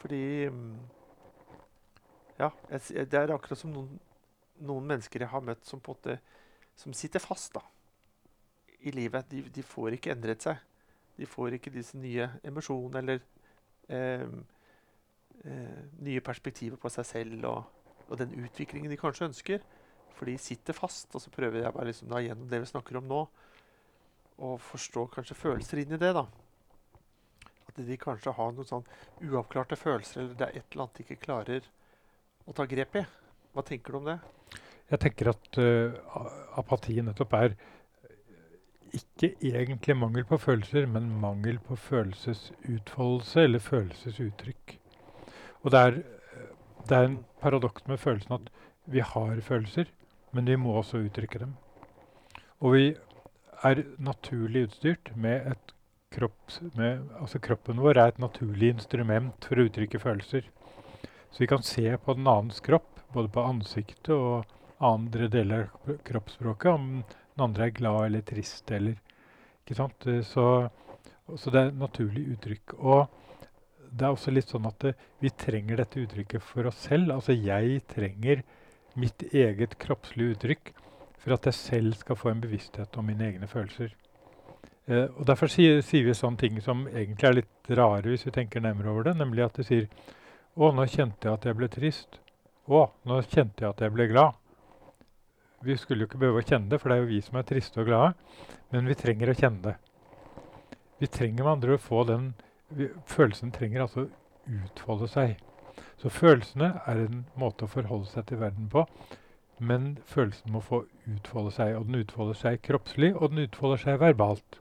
Fordi 0.00 0.48
mm, 0.48 0.78
Ja, 2.40 2.50
jeg, 2.70 3.08
det 3.10 3.18
er 3.18 3.32
akkurat 3.34 3.60
som 3.60 3.72
noen, 3.74 3.98
noen 4.64 4.86
mennesker 4.88 5.20
jeg 5.20 5.28
har 5.28 5.44
møtt 5.44 5.66
som 5.68 5.80
på 5.80 5.92
en 5.92 5.98
måte 5.98 6.14
som 6.80 6.94
sitter 6.96 7.20
fast 7.20 7.52
da, 7.52 7.60
i 8.80 8.92
livet. 8.94 9.28
De, 9.28 9.42
de 9.52 9.64
får 9.64 9.98
ikke 9.98 10.14
endret 10.14 10.46
seg. 10.46 10.60
De 11.18 11.28
får 11.28 11.58
ikke 11.58 11.72
disse 11.74 11.98
nye 12.00 12.30
emosjonene 12.48 13.02
eller 13.02 13.20
eh, 13.92 14.24
eh, 15.44 15.84
nye 16.04 16.22
perspektiver 16.24 16.80
på 16.80 16.90
seg 16.92 17.06
selv 17.08 17.46
og, 17.48 17.62
og 18.08 18.18
den 18.20 18.34
utviklingen 18.44 18.92
de 18.92 18.98
kanskje 19.00 19.28
ønsker. 19.30 19.64
For 20.16 20.28
de 20.28 20.36
sitter 20.40 20.76
fast. 20.76 21.08
Og 21.14 21.22
så 21.22 21.32
prøver 21.32 21.62
jeg 21.62 21.74
bare 21.76 21.88
liksom 21.88 22.10
da 22.12 22.20
gjennom 22.24 22.48
det 22.50 22.60
vi 22.60 22.70
snakker 22.72 23.00
om 23.00 23.08
nå, 23.08 23.24
å 24.40 24.54
forstå 24.70 25.06
kanskje 25.14 25.36
følelser 25.36 25.82
inn 25.82 25.96
i 25.96 26.00
det. 26.00 26.12
da. 26.16 26.26
At 27.70 27.80
de 27.86 27.96
kanskje 28.00 28.34
har 28.36 28.52
noen 28.56 28.68
sånn 28.68 28.86
uavklarte 29.24 29.78
følelser, 29.78 30.24
eller 30.24 30.36
det 30.36 30.48
er 30.48 30.60
et 30.60 30.72
eller 30.72 30.86
annet 30.86 31.00
de 31.00 31.06
ikke 31.06 31.24
klarer 31.24 31.68
å 32.48 32.56
ta 32.56 32.66
grep 32.68 32.96
i. 33.00 33.04
Hva 33.54 33.64
tenker 33.66 33.92
du 33.92 34.00
om 34.00 34.08
det? 34.08 34.18
Jeg 34.90 35.02
tenker 35.04 35.30
at 35.30 35.58
uh, 35.62 36.24
apati 36.58 36.96
nettopp 37.04 37.36
er 37.38 37.54
ikke 38.96 39.36
egentlig 39.46 39.94
mangel 39.94 40.24
på 40.26 40.38
følelser, 40.42 40.88
men 40.90 41.12
mangel 41.22 41.60
på 41.62 41.76
følelsesutfoldelse 41.78 43.44
eller 43.46 43.62
følelsesuttrykk. 43.62 44.79
Og 45.62 45.74
det 45.74 45.80
er, 45.80 45.98
det 46.88 46.96
er 46.96 47.08
en 47.08 47.18
paradoks 47.40 47.86
med 47.88 48.00
følelsen 48.00 48.38
at 48.38 48.52
vi 48.90 49.02
har 49.04 49.40
følelser, 49.44 49.90
men 50.32 50.46
vi 50.48 50.56
må 50.56 50.72
også 50.78 51.02
uttrykke 51.04 51.42
dem. 51.42 51.56
Og 52.60 52.74
vi 52.76 52.86
er 53.64 53.82
naturlig 53.98 54.68
utstyrt 54.68 55.12
med 55.16 55.52
et 55.52 55.74
kropps, 56.10 56.60
med, 56.74 57.04
altså 57.20 57.38
kroppen 57.42 57.80
vår 57.80 57.98
er 57.98 58.12
et 58.12 58.22
naturlig 58.22 58.72
instrument 58.74 59.46
for 59.46 59.60
å 59.60 59.68
uttrykke 59.68 60.00
følelser. 60.02 60.48
Så 61.30 61.44
vi 61.44 61.50
kan 61.50 61.62
se 61.62 61.86
på 62.02 62.16
den 62.18 62.26
annens 62.26 62.60
kropp, 62.64 62.88
både 63.14 63.30
på 63.30 63.44
ansiktet 63.46 64.10
og 64.14 64.48
andre 64.80 65.28
deler 65.30 65.68
av 65.68 66.00
kroppsspråket, 66.06 66.72
om 66.72 67.02
den 67.04 67.44
andre 67.44 67.68
er 67.68 67.76
glad 67.76 68.04
eller 68.08 68.26
trist 68.26 68.70
eller 68.70 68.98
Ikke 69.60 69.76
sant? 69.76 70.06
Så, 70.26 70.44
så 71.38 71.50
det 71.52 71.60
er 71.60 71.68
et 71.68 71.78
naturlig 71.78 72.24
uttrykk. 72.34 72.72
Og 72.80 73.19
det 73.90 74.06
er 74.06 74.14
også 74.14 74.32
litt 74.32 74.50
sånn 74.50 74.68
at 74.68 74.78
det, 74.84 74.94
vi 75.22 75.32
trenger 75.34 75.80
dette 75.80 76.02
uttrykket 76.02 76.44
for 76.44 76.68
oss 76.70 76.84
selv. 76.86 77.10
Altså 77.16 77.34
jeg 77.34 77.82
trenger 77.90 78.44
mitt 78.98 79.22
eget 79.30 79.76
kroppslige 79.82 80.36
uttrykk 80.36 80.72
for 81.20 81.36
at 81.36 81.48
jeg 81.50 81.58
selv 81.58 81.98
skal 82.00 82.18
få 82.18 82.30
en 82.32 82.42
bevissthet 82.42 82.96
om 82.98 83.10
mine 83.10 83.26
egne 83.26 83.48
følelser. 83.50 83.92
Eh, 84.86 85.06
og 85.16 85.26
Derfor 85.28 85.50
sier, 85.52 85.82
sier, 85.84 86.06
vi 86.06 86.16
sånne 86.16 86.40
ting 86.40 86.60
som 86.64 86.86
egentlig 86.88 87.28
er 87.28 87.38
litt 87.42 87.72
rare 87.78 88.08
hvis 88.08 88.26
vi 88.26 88.34
tenker 88.34 88.64
nærmere 88.64 88.92
over 88.92 89.10
det. 89.10 89.16
Nemlig 89.20 89.46
at 89.46 89.60
de 89.60 89.66
sier 89.66 89.90
Å, 90.60 90.72
nå 90.74 90.82
kjente 90.90 91.28
jeg 91.28 91.36
at 91.36 91.44
jeg 91.46 91.56
ble 91.56 91.68
trist. 91.70 92.18
Å, 92.66 92.80
nå 93.06 93.20
kjente 93.22 93.62
jeg 93.62 93.70
at 93.70 93.82
jeg 93.84 93.94
ble 93.94 94.08
glad. 94.10 94.34
Vi 95.62 95.76
skulle 95.78 96.02
jo 96.02 96.08
ikke 96.08 96.18
behøve 96.18 96.40
å 96.42 96.46
kjenne 96.46 96.72
det, 96.72 96.80
for 96.80 96.90
det 96.90 96.96
er 96.96 97.04
jo 97.04 97.10
vi 97.12 97.20
som 97.22 97.38
er 97.38 97.46
triste 97.46 97.80
og 97.82 97.86
glade. 97.86 98.10
Men 98.74 98.88
vi 98.90 98.96
trenger 98.98 99.30
å 99.30 99.36
kjenne 99.36 99.62
det. 99.68 99.76
Vi 101.00 101.08
trenger 101.08 101.46
med 101.46 101.52
andre 101.52 101.76
å 101.76 101.80
få 101.80 102.02
den 102.08 102.32
Følelsen 103.06 103.52
trenger 103.52 103.84
altså 103.86 104.06
utfolde 104.46 105.08
seg. 105.10 105.36
Så 106.00 106.08
følelsene 106.08 106.72
er 106.88 107.02
en 107.04 107.24
måte 107.38 107.66
å 107.66 107.70
forholde 107.70 108.08
seg 108.08 108.28
til 108.30 108.40
verden 108.40 108.70
på. 108.72 108.86
Men 109.60 109.98
følelsen 110.08 110.54
må 110.54 110.62
få 110.64 110.84
utfolde 111.04 111.52
seg. 111.52 111.74
Og 111.76 111.88
den 111.88 112.00
utfolder 112.00 112.38
seg 112.38 112.62
kroppslig, 112.64 113.12
og 113.16 113.34
den 113.34 113.44
utfolder 113.44 113.82
seg 113.82 114.00
verbalt. 114.00 114.60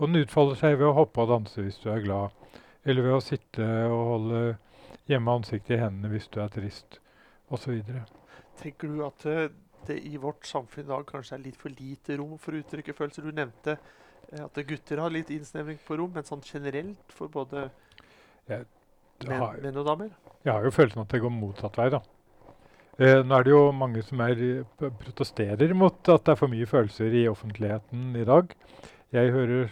Og 0.00 0.08
den 0.08 0.24
utfolder 0.24 0.58
seg 0.58 0.78
ved 0.80 0.88
å 0.88 0.96
hoppe 0.96 1.22
og 1.22 1.30
danse 1.30 1.62
hvis 1.62 1.78
du 1.84 1.90
er 1.92 2.02
glad. 2.02 2.34
Eller 2.82 3.06
ved 3.06 3.14
å 3.14 3.22
sitte 3.22 3.66
og 3.86 4.08
holde 4.08 4.42
hjemme 5.10 5.36
ansiktet 5.38 5.76
i 5.76 5.82
hendene 5.82 6.10
hvis 6.10 6.26
du 6.32 6.40
er 6.42 6.50
trist, 6.50 6.98
osv. 7.54 7.78
Tenker 8.58 8.90
du 8.90 9.04
at 9.06 9.26
eh, 9.30 9.52
det 9.86 10.00
i 10.08 10.18
vårt 10.20 10.46
samfunn 10.46 10.88
i 10.88 10.90
dag 10.90 11.06
kanskje 11.06 11.36
er 11.36 11.44
litt 11.44 11.58
for 11.58 11.74
lite 11.78 12.18
rom 12.18 12.34
for 12.42 12.54
å 12.54 12.62
uttrykke 12.62 12.94
følelser? 12.98 13.26
Du 13.26 13.38
nevnte 13.38 13.76
at 14.40 14.62
gutter 14.68 15.02
har 15.02 15.12
litt 15.12 15.30
innsnevring 15.34 15.78
på 15.84 15.98
rom, 16.00 16.12
men 16.14 16.24
sånn 16.24 16.44
generelt 16.46 17.12
for 17.12 17.28
både 17.32 17.66
jeg, 18.48 18.64
har, 19.28 19.58
menn, 19.60 19.76
og 19.76 19.86
damer? 19.86 20.12
Jeg 20.42 20.54
har 20.54 20.64
jo 20.64 20.72
følelsen 20.74 21.04
at 21.04 21.12
det 21.12 21.20
går 21.22 21.34
motsatt 21.34 21.76
vei, 21.78 21.88
da. 21.92 22.00
Eh, 23.00 23.20
nå 23.24 23.36
er 23.36 23.44
det 23.44 23.52
jo 23.52 23.60
mange 23.76 24.02
som 24.04 24.20
er, 24.24 24.40
protesterer 24.78 25.72
mot 25.76 25.96
at 26.12 26.24
det 26.26 26.34
er 26.34 26.40
for 26.40 26.52
mye 26.52 26.68
følelser 26.68 27.14
i 27.22 27.26
offentligheten 27.30 28.16
i 28.20 28.24
dag. 28.28 28.56
Jeg 29.12 29.34
hører, 29.34 29.68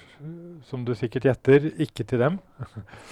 som 0.69 0.85
du 0.85 0.93
sikkert 0.97 1.29
gjetter, 1.29 1.71
ikke 1.81 2.05
til 2.05 2.21
dem. 2.21 2.39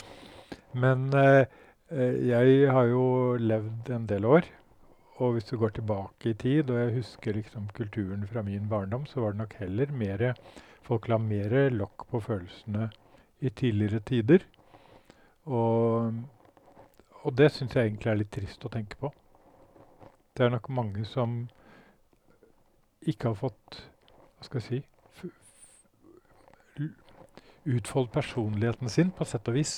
Men 0.85 1.09
eh, 1.17 1.45
eh, 1.89 2.17
jeg 2.29 2.73
har 2.73 2.89
jo 2.93 3.05
levd 3.41 3.93
en 3.97 4.09
del 4.09 4.29
år. 4.29 4.49
Og 5.19 5.35
hvis 5.35 5.49
du 5.49 5.57
går 5.59 5.73
tilbake 5.75 6.31
i 6.31 6.37
tid, 6.39 6.69
og 6.71 6.77
jeg 6.79 6.99
husker 7.01 7.35
liksom 7.35 7.71
kulturen 7.75 8.29
fra 8.31 8.45
min 8.47 8.69
barndom, 8.71 9.07
så 9.09 9.25
var 9.25 9.33
det 9.33 9.41
nok 9.41 9.57
heller 9.59 9.91
mer 9.91 10.29
Folk 10.87 11.09
la 11.09 11.19
mer 11.19 11.71
lokk 11.75 12.07
på 12.11 12.21
følelsene 12.25 12.89
i 13.41 13.51
tidligere 13.51 14.01
tider. 14.01 14.45
Og, 15.49 16.13
og 17.23 17.37
det 17.39 17.51
syns 17.55 17.77
jeg 17.77 17.91
egentlig 17.91 18.13
er 18.13 18.21
litt 18.23 18.33
trist 18.35 18.65
å 18.65 18.73
tenke 18.73 18.99
på. 19.01 19.13
Det 20.37 20.47
er 20.47 20.55
nok 20.55 20.69
mange 20.71 21.05
som 21.09 21.41
ikke 23.09 23.33
har 23.33 23.39
fått 23.39 23.83
Hva 24.39 24.47
skal 24.47 24.61
jeg 24.61 24.67
si 24.69 24.85
utfoldet 27.69 28.13
personligheten 28.15 28.89
sin 28.89 29.11
på 29.11 29.27
sett 29.29 29.49
og 29.51 29.59
vis 29.59 29.73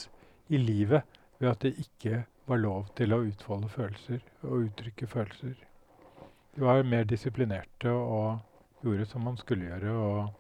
i 0.52 0.58
livet 0.60 1.02
ved 1.40 1.48
at 1.50 1.64
det 1.64 1.72
ikke 1.80 2.24
var 2.50 2.60
lov 2.60 2.90
til 2.98 3.14
å 3.14 3.22
utfolde 3.24 3.70
følelser 3.72 4.20
og 4.44 4.66
uttrykke 4.66 5.08
følelser. 5.10 5.56
De 6.54 6.62
var 6.62 6.82
mer 6.86 7.08
disiplinerte 7.08 7.90
og 7.90 8.84
gjorde 8.84 9.06
som 9.10 9.24
man 9.26 9.38
skulle 9.40 9.70
gjøre, 9.70 9.94
og 9.94 10.39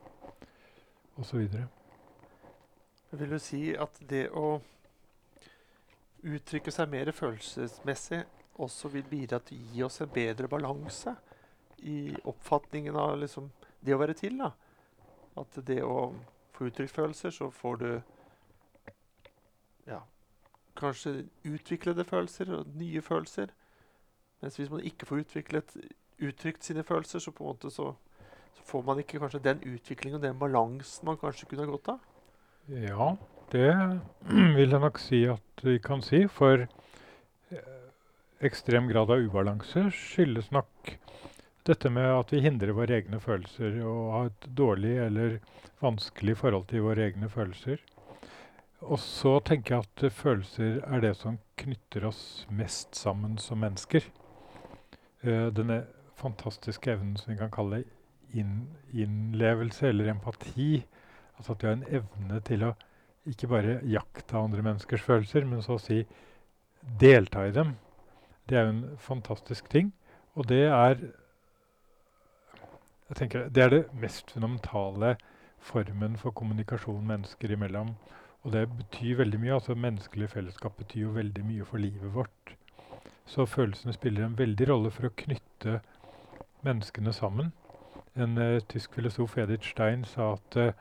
osv. 1.20 1.46
Vil 3.10 3.30
du 3.30 3.38
si 3.42 3.62
at 3.74 4.00
det 4.08 4.28
å 4.30 4.60
uttrykke 6.20 6.72
seg 6.72 6.90
mer 6.92 7.10
følelsesmessig 7.16 8.20
også 8.60 8.90
vil 8.92 9.06
bidra 9.08 9.40
til 9.44 9.56
å 9.56 9.74
gi 9.74 9.84
oss 9.86 10.00
en 10.04 10.12
bedre 10.12 10.48
balanse 10.48 11.14
i 11.88 12.12
oppfatningen 12.28 12.96
av 12.96 13.16
liksom 13.22 13.48
det 13.80 13.94
å 13.94 14.00
være 14.00 14.16
til? 14.18 14.36
da? 14.38 14.52
At 15.40 15.60
det 15.66 15.80
å 15.84 16.10
få 16.56 16.68
uttrykt 16.68 16.94
følelser, 16.94 17.32
så 17.32 17.48
får 17.50 17.80
du 17.80 17.90
ja, 19.88 20.02
kanskje 20.76 21.24
utviklede 21.48 22.04
følelser 22.04 22.52
og 22.58 22.76
nye 22.76 23.02
følelser. 23.02 23.54
Mens 24.40 24.56
hvis 24.56 24.70
man 24.70 24.84
ikke 24.84 25.08
får 25.08 25.24
utviklet, 25.24 25.76
uttrykt 26.20 26.64
sine 26.64 26.84
følelser, 26.84 27.18
så 27.18 27.32
på 27.32 27.44
en 27.44 27.54
måte 27.54 27.72
så, 27.72 27.94
så 28.56 28.66
får 28.72 28.86
man 28.86 29.02
ikke 29.02 29.20
kanskje 29.22 29.42
den 29.44 29.62
utviklingen 29.74 30.20
og 30.20 30.24
den 30.24 30.38
balansen 30.40 31.08
man 31.08 31.18
kanskje 31.20 31.48
kunne 31.50 31.66
ha 31.66 31.72
godt 31.72 31.92
av. 31.94 32.00
Ja, 32.70 33.10
det 33.54 33.70
vil 34.56 34.76
jeg 34.76 34.84
nok 34.84 35.00
si 35.02 35.24
at 35.30 35.64
vi 35.66 35.78
kan 35.82 36.04
si. 36.06 36.24
For 36.30 36.66
eh, 36.66 37.78
ekstrem 38.46 38.88
grad 38.90 39.10
av 39.10 39.22
ubalanse 39.26 39.88
skyldes 39.94 40.50
nok 40.54 40.96
dette 41.68 41.90
med 41.92 42.08
at 42.08 42.32
vi 42.32 42.40
hindrer 42.44 42.74
våre 42.74 42.96
egne 42.96 43.20
følelser 43.20 43.80
og 43.84 44.12
har 44.14 44.30
et 44.30 44.46
dårlig 44.56 44.94
eller 45.04 45.38
vanskelig 45.82 46.38
forhold 46.40 46.68
til 46.70 46.86
våre 46.86 47.08
egne 47.10 47.28
følelser. 47.32 47.82
Og 48.80 48.98
så 49.02 49.36
tenker 49.44 49.76
jeg 49.76 49.86
at 49.86 50.16
følelser 50.16 50.80
er 50.86 51.02
det 51.04 51.12
som 51.18 51.36
knytter 51.60 52.06
oss 52.08 52.46
mest 52.48 52.96
sammen 52.96 53.36
som 53.38 53.60
mennesker. 53.60 54.06
Uh, 55.20 55.52
denne 55.52 55.82
fantastiske 56.16 56.94
evnen 56.94 57.18
som 57.20 57.32
vi 57.32 57.38
kan 57.40 57.52
kalle 57.52 57.82
inn, 58.34 58.68
innlevelse 58.92 59.88
eller 59.88 60.10
empati. 60.12 60.84
Altså 61.36 61.52
at 61.52 61.62
vi 61.62 61.68
har 61.68 61.78
en 61.78 61.88
evne 62.00 62.40
til 62.46 62.66
å 62.66 62.74
ikke 63.30 63.48
bare 63.50 63.78
jakte 63.88 64.38
andre 64.38 64.64
menneskers 64.64 65.04
følelser, 65.04 65.44
men 65.44 65.62
så 65.62 65.76
å 65.76 65.82
si 65.82 66.02
delta 67.00 67.46
i 67.46 67.54
dem. 67.54 67.74
Det 68.48 68.58
er 68.58 68.66
jo 68.66 68.74
en 68.74 68.84
fantastisk 68.98 69.68
ting. 69.72 69.92
Og 70.34 70.48
det 70.48 70.64
er 70.68 71.02
jeg 73.10 73.16
tenker 73.16 73.48
Det 73.48 73.62
er 73.62 73.70
det 73.70 73.94
mest 73.98 74.30
fundamentale 74.30 75.16
formen 75.58 76.16
for 76.16 76.30
kommunikasjon 76.30 77.06
mennesker 77.06 77.50
imellom. 77.50 77.96
Og 78.42 78.52
det 78.52 78.68
betyr 78.70 79.16
veldig 79.16 79.40
mye. 79.40 79.54
altså 79.54 79.74
Menneskelig 79.74 80.30
fellesskap 80.30 80.76
betyr 80.78 81.00
jo 81.00 81.16
veldig 81.16 81.44
mye 81.44 81.64
for 81.64 81.78
livet 81.78 82.14
vårt. 82.14 82.54
Så 83.26 83.46
følelsene 83.46 83.92
spiller 83.92 84.24
en 84.24 84.38
veldig 84.38 84.68
rolle 84.70 84.90
for 84.90 85.08
å 85.08 85.14
knytte 85.16 85.80
menneskene 86.62 87.12
sammen. 87.12 87.52
En 88.14 88.38
uh, 88.38 88.60
tysk 88.70 88.94
filosof, 88.94 89.36
Edith 89.38 89.70
Stein, 89.70 90.04
sa 90.04 90.32
at 90.34 90.56
uh, 90.58 90.72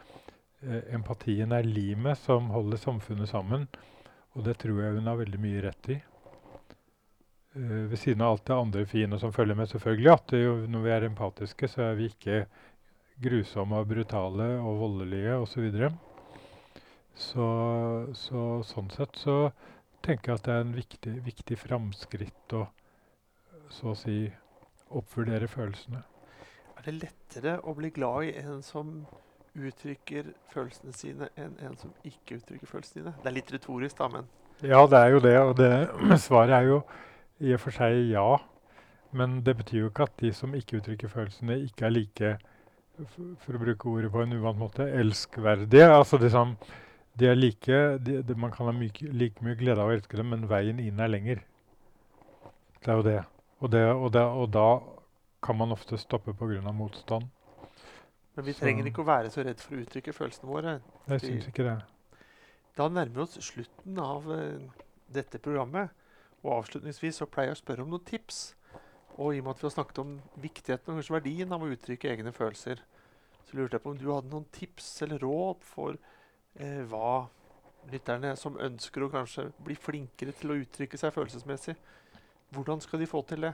empatien 0.93 1.53
er 1.55 1.67
limet 1.67 2.17
som 2.17 2.49
holder 2.53 2.81
samfunnet 2.81 3.29
sammen. 3.29 3.67
Og 4.37 4.45
det 4.47 4.57
tror 4.61 4.81
jeg 4.81 4.97
hun 4.97 5.09
har 5.09 5.19
veldig 5.19 5.41
mye 5.41 5.63
rett 5.65 5.91
i. 5.93 5.99
Uh, 7.55 7.85
ved 7.91 7.97
siden 8.01 8.25
av 8.25 8.35
alt 8.35 8.45
det 8.49 8.57
andre 8.57 8.85
fine 8.89 9.19
som 9.21 9.33
følger 9.35 9.57
med, 9.59 9.69
selvfølgelig, 9.69 10.11
at 10.13 10.35
jo, 10.39 10.57
når 10.69 10.85
vi 10.85 10.93
er 10.95 11.07
empatiske, 11.09 11.71
så 11.71 11.89
er 11.89 11.99
vi 11.99 12.09
ikke 12.09 12.43
grusomme 13.21 13.81
og 13.81 13.89
brutale 13.89 14.51
og 14.63 14.79
voldelige 14.85 15.37
osv. 15.37 15.69
Så, 17.13 17.47
så 18.15 18.15
Så 18.15 18.43
sånn 18.73 18.91
sett 18.95 19.17
så 19.19 19.39
tenker 20.05 20.31
jeg 20.31 20.39
at 20.39 20.45
det 20.45 20.53
er 20.53 20.61
en 20.63 20.77
viktig, 20.77 21.15
viktig 21.25 21.57
framskritt 21.59 22.55
å 22.55 22.67
så 23.69 23.93
å 23.93 23.97
si 23.97 24.23
oppvurdere 24.89 25.49
følelsene. 25.49 26.01
Er 26.79 26.85
det 26.85 26.93
lettere 27.01 27.57
å 27.67 27.73
bli 27.75 27.89
glad 27.91 28.29
i 28.29 28.35
en 28.39 28.61
som 28.63 29.01
uttrykker 29.59 30.29
følelsene 30.53 30.93
sine, 30.95 31.27
enn 31.35 31.57
en 31.59 31.73
som 31.75 31.89
ikke 32.07 32.37
uttrykker 32.37 32.69
følelsene 32.69 33.01
sine? 33.01 33.11
Det 33.19 33.27
er 33.27 33.35
litt 33.35 33.49
retorisk, 33.51 33.97
da, 33.99 34.07
men 34.13 34.29
Ja, 34.63 34.85
det 34.87 34.99
er 34.99 35.09
jo 35.11 35.19
det. 35.25 35.33
Og 35.43 35.51
det, 35.59 35.71
svaret 36.27 36.55
er 36.55 36.69
jo 36.69 36.77
i 37.43 37.51
og 37.55 37.59
for 37.65 37.75
seg 37.75 37.97
ja. 38.13 38.23
Men 39.11 39.41
det 39.43 39.57
betyr 39.59 39.81
jo 39.81 39.89
ikke 39.89 40.07
at 40.07 40.15
de 40.21 40.31
som 40.37 40.55
ikke 40.55 40.79
uttrykker 40.79 41.11
følelsene, 41.11 41.57
ikke 41.65 41.87
er 41.89 41.95
like 41.97 42.31
for 43.43 43.55
å 43.55 43.61
bruke 43.61 43.89
ordet 43.91 44.11
på 44.13 44.23
en 44.23 44.37
uvant 44.37 44.59
måte 44.59 44.87
elskverdige. 45.01 45.89
Altså 45.91 46.19
det 46.21 46.31
som, 46.31 46.53
de 47.19 47.27
er 47.27 47.35
like, 47.35 47.81
de, 48.05 48.21
de, 48.23 48.37
Man 48.39 48.55
kan 48.55 48.69
ha 48.69 48.75
myke, 48.75 49.11
like 49.11 49.43
mye 49.43 49.59
glede 49.59 49.83
av 49.83 49.91
å 49.91 49.97
elske 49.97 50.19
dem, 50.19 50.31
men 50.31 50.47
veien 50.47 50.79
inn 50.79 51.03
er 51.03 51.11
lenger. 51.11 51.43
Det 52.79 52.87
er 52.87 53.01
jo 53.01 53.05
det. 53.07 53.19
Og, 53.59 53.67
det, 53.73 53.83
og, 53.91 54.07
det, 54.15 54.23
og 54.23 54.47
da 54.55 54.69
kan 55.41 55.57
man 55.57 55.71
ofte 55.71 55.97
stoppe 55.97 56.33
pga. 56.33 56.71
motstand. 56.71 57.29
Men 58.35 58.45
vi 58.45 58.53
trenger 58.53 58.83
så. 58.83 58.89
ikke 58.91 59.01
å 59.01 59.07
være 59.07 59.31
så 59.33 59.43
redd 59.43 59.61
for 59.63 59.75
å 59.75 59.81
uttrykke 59.83 60.13
følelsene 60.15 60.49
våre. 60.49 60.75
Jeg 61.09 61.23
syns 61.25 61.47
ikke 61.49 61.65
det. 61.67 61.77
Da 62.77 62.87
nærmer 62.87 63.15
vi 63.15 63.23
oss 63.25 63.39
slutten 63.43 63.97
av 63.99 64.29
uh, 64.29 64.85
dette 65.11 65.41
programmet. 65.43 65.89
Og 66.43 66.53
avslutningsvis 66.61 67.19
så 67.19 67.27
pleier 67.27 67.51
jeg 67.51 67.57
å 67.57 67.63
spørre 67.63 67.83
om 67.83 67.91
noen 67.91 68.05
tips. 68.07 68.53
Og 69.17 69.35
i 69.35 69.41
og 69.41 69.47
med 69.47 69.57
at 69.57 69.63
vi 69.63 69.67
har 69.67 69.75
snakket 69.75 69.99
om 70.05 70.13
viktigheten 70.39 70.93
og 70.93 71.01
kanskje 71.01 71.17
verdien 71.17 71.51
av 71.51 71.65
å 71.65 71.71
uttrykke 71.73 72.13
egne 72.13 72.31
følelser, 72.31 72.79
så 73.49 73.57
lurte 73.57 73.75
jeg 73.75 73.83
på 73.83 73.91
om 73.91 73.99
du 73.99 74.07
hadde 74.13 74.31
noen 74.31 74.47
tips 74.55 74.87
eller 75.03 75.19
råd 75.25 75.65
for 75.67 75.97
uh, 75.99 76.83
hva 76.87 77.11
lytterne 77.91 78.35
som 78.39 78.57
ønsker 78.61 79.03
å 79.03 79.11
kanskje 79.11 79.49
bli 79.65 79.75
flinkere 79.79 80.33
til 80.35 80.53
å 80.53 80.59
uttrykke 80.61 80.99
seg 80.99 81.13
følelsesmessig, 81.15 81.75
hvordan 82.55 82.81
skal 82.83 83.01
de 83.01 83.07
få 83.09 83.21
til 83.27 83.47
det? 83.47 83.53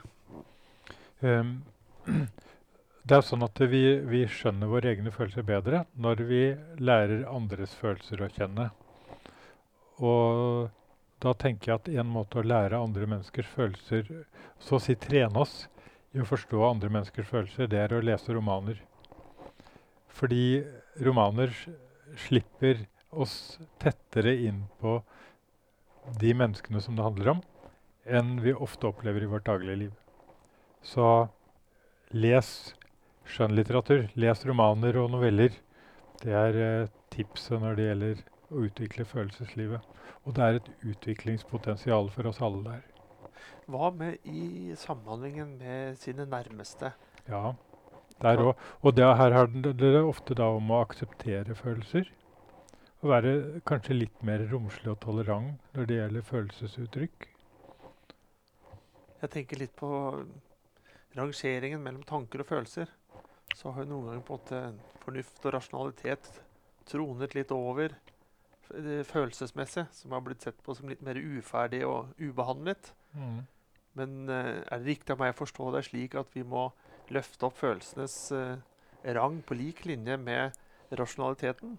Um, 1.21 1.57
det 2.05 3.17
er 3.17 3.25
sånn 3.25 3.45
at 3.45 3.59
vi, 3.69 3.83
vi, 4.05 4.23
skjønner 4.29 4.69
våre 4.71 4.93
egne 4.93 5.13
følelser 5.13 5.45
bedre 5.45 5.83
når 6.01 6.23
vi 6.29 6.41
lærer 6.81 7.27
andres 7.29 7.75
følelser 7.77 8.23
å 8.25 8.31
kjenne. 8.33 8.69
Og 10.01 10.71
da 11.23 11.33
tenker 11.39 11.71
jeg 11.71 11.79
at 11.79 11.91
en 12.01 12.11
måte 12.11 12.41
å 12.41 12.45
lære 12.45 12.81
andre 12.81 13.07
menneskers 13.07 13.47
følelser 13.47 14.09
Så 14.59 14.75
å 14.77 14.83
si 14.83 14.97
trene 14.99 15.39
oss 15.39 15.69
i 16.15 16.21
å 16.21 16.27
forstå 16.27 16.61
andre 16.63 16.89
menneskers 16.91 17.27
følelser, 17.27 17.67
det 17.67 17.79
er 17.79 17.93
å 17.95 18.03
lese 18.03 18.33
romaner. 18.33 18.77
Fordi 20.15 20.63
romaner 21.03 21.51
slipper 22.15 22.85
oss 23.11 23.57
tettere 23.83 24.31
inn 24.47 24.63
på 24.79 25.01
de 26.21 26.31
menneskene 26.37 26.79
som 26.83 26.95
det 26.95 27.03
handler 27.03 27.33
om, 27.35 27.41
enn 28.05 28.37
vi 28.43 28.53
ofte 28.53 28.87
opplever 28.87 29.25
i 29.25 29.29
vårt 29.29 29.47
daglige 29.49 29.81
liv. 29.83 29.93
Så 30.85 31.27
les 32.15 32.49
skjønnlitteratur. 33.27 34.07
Les 34.15 34.45
romaner 34.47 34.97
og 35.01 35.11
noveller. 35.11 35.55
Det 36.21 36.33
er 36.33 36.59
eh, 36.63 36.89
tipset 37.13 37.59
når 37.61 37.77
det 37.77 37.87
gjelder 37.89 38.23
å 38.51 38.65
utvikle 38.69 39.05
følelseslivet. 39.09 39.93
Og 40.25 40.35
det 40.37 40.45
er 40.45 40.59
et 40.59 40.69
utviklingspotensial 40.93 42.09
for 42.13 42.31
oss 42.31 42.41
alle 42.45 42.63
der. 42.65 42.83
Hva 43.69 43.89
med 43.93 44.21
i 44.29 44.73
samhandlingen 44.77 45.57
med 45.59 45.97
sine 45.99 46.25
nærmeste? 46.29 46.93
Ja, 47.27 47.55
der 48.21 48.41
òg. 48.41 48.53
Og 48.81 48.95
det, 48.95 49.05
her 49.19 49.35
handler 49.35 49.73
det 49.73 50.03
ofte 50.03 50.37
da 50.37 50.51
om 50.55 50.71
å 50.71 50.81
akseptere 50.85 51.57
følelser. 51.57 52.07
Og 53.03 53.11
være 53.11 53.35
kanskje 53.67 53.99
litt 53.99 54.25
mer 54.25 54.45
romslig 54.49 54.93
og 54.93 55.01
tolerant 55.03 55.57
når 55.75 55.89
det 55.89 55.99
gjelder 55.99 56.29
følelsesuttrykk. 56.29 57.27
Jeg 59.25 59.33
tenker 59.33 59.59
litt 59.59 59.73
på 59.77 59.89
rangeringen 61.15 61.83
mellom 61.83 62.03
tanker 62.07 62.43
og 62.43 62.49
følelser. 62.49 62.91
Så 63.55 63.71
har 63.71 63.85
jo 63.85 63.91
noen 63.93 64.09
ganger 64.09 64.25
på 64.27 64.35
en 64.35 64.41
måte 64.41 65.01
fornuft 65.05 65.45
og 65.45 65.55
rasjonalitet 65.55 66.29
tronet 66.89 67.35
litt 67.37 67.53
over 67.55 67.95
følelsesmessig, 69.05 69.85
som 69.93 70.13
har 70.15 70.23
blitt 70.25 70.45
sett 70.45 70.61
på 70.65 70.73
som 70.75 70.89
litt 70.89 71.03
mer 71.05 71.17
uferdig 71.19 71.83
og 71.85 72.13
ubehandlet. 72.17 72.91
Mm. 73.13 73.43
Men 73.95 74.15
uh, 74.29 74.61
er 74.65 74.81
det 74.81 74.89
riktig 74.89 75.13
av 75.13 75.21
meg 75.21 75.35
å 75.35 75.39
forstå 75.39 75.71
det 75.75 75.85
slik 75.87 76.17
at 76.19 76.33
vi 76.35 76.43
må 76.43 76.67
løfte 77.13 77.47
opp 77.47 77.59
følelsenes 77.61 78.15
uh, 78.35 78.57
rang 79.15 79.39
på 79.45 79.57
lik 79.57 79.85
linje 79.85 80.17
med 80.17 80.57
rasjonaliteten? 80.97 81.77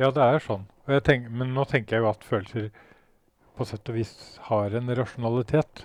Ja, 0.00 0.12
det 0.14 0.22
er 0.22 0.44
sånn. 0.44 0.68
Tenker, 1.04 1.32
men 1.32 1.52
nå 1.56 1.64
tenker 1.68 1.96
jeg 1.96 2.04
jo 2.04 2.12
at 2.12 2.24
følelser 2.24 2.70
på 3.56 3.66
sett 3.68 3.90
og 3.92 3.96
vis 3.98 4.12
har 4.46 4.76
en 4.76 4.92
rasjonalitet. 4.96 5.84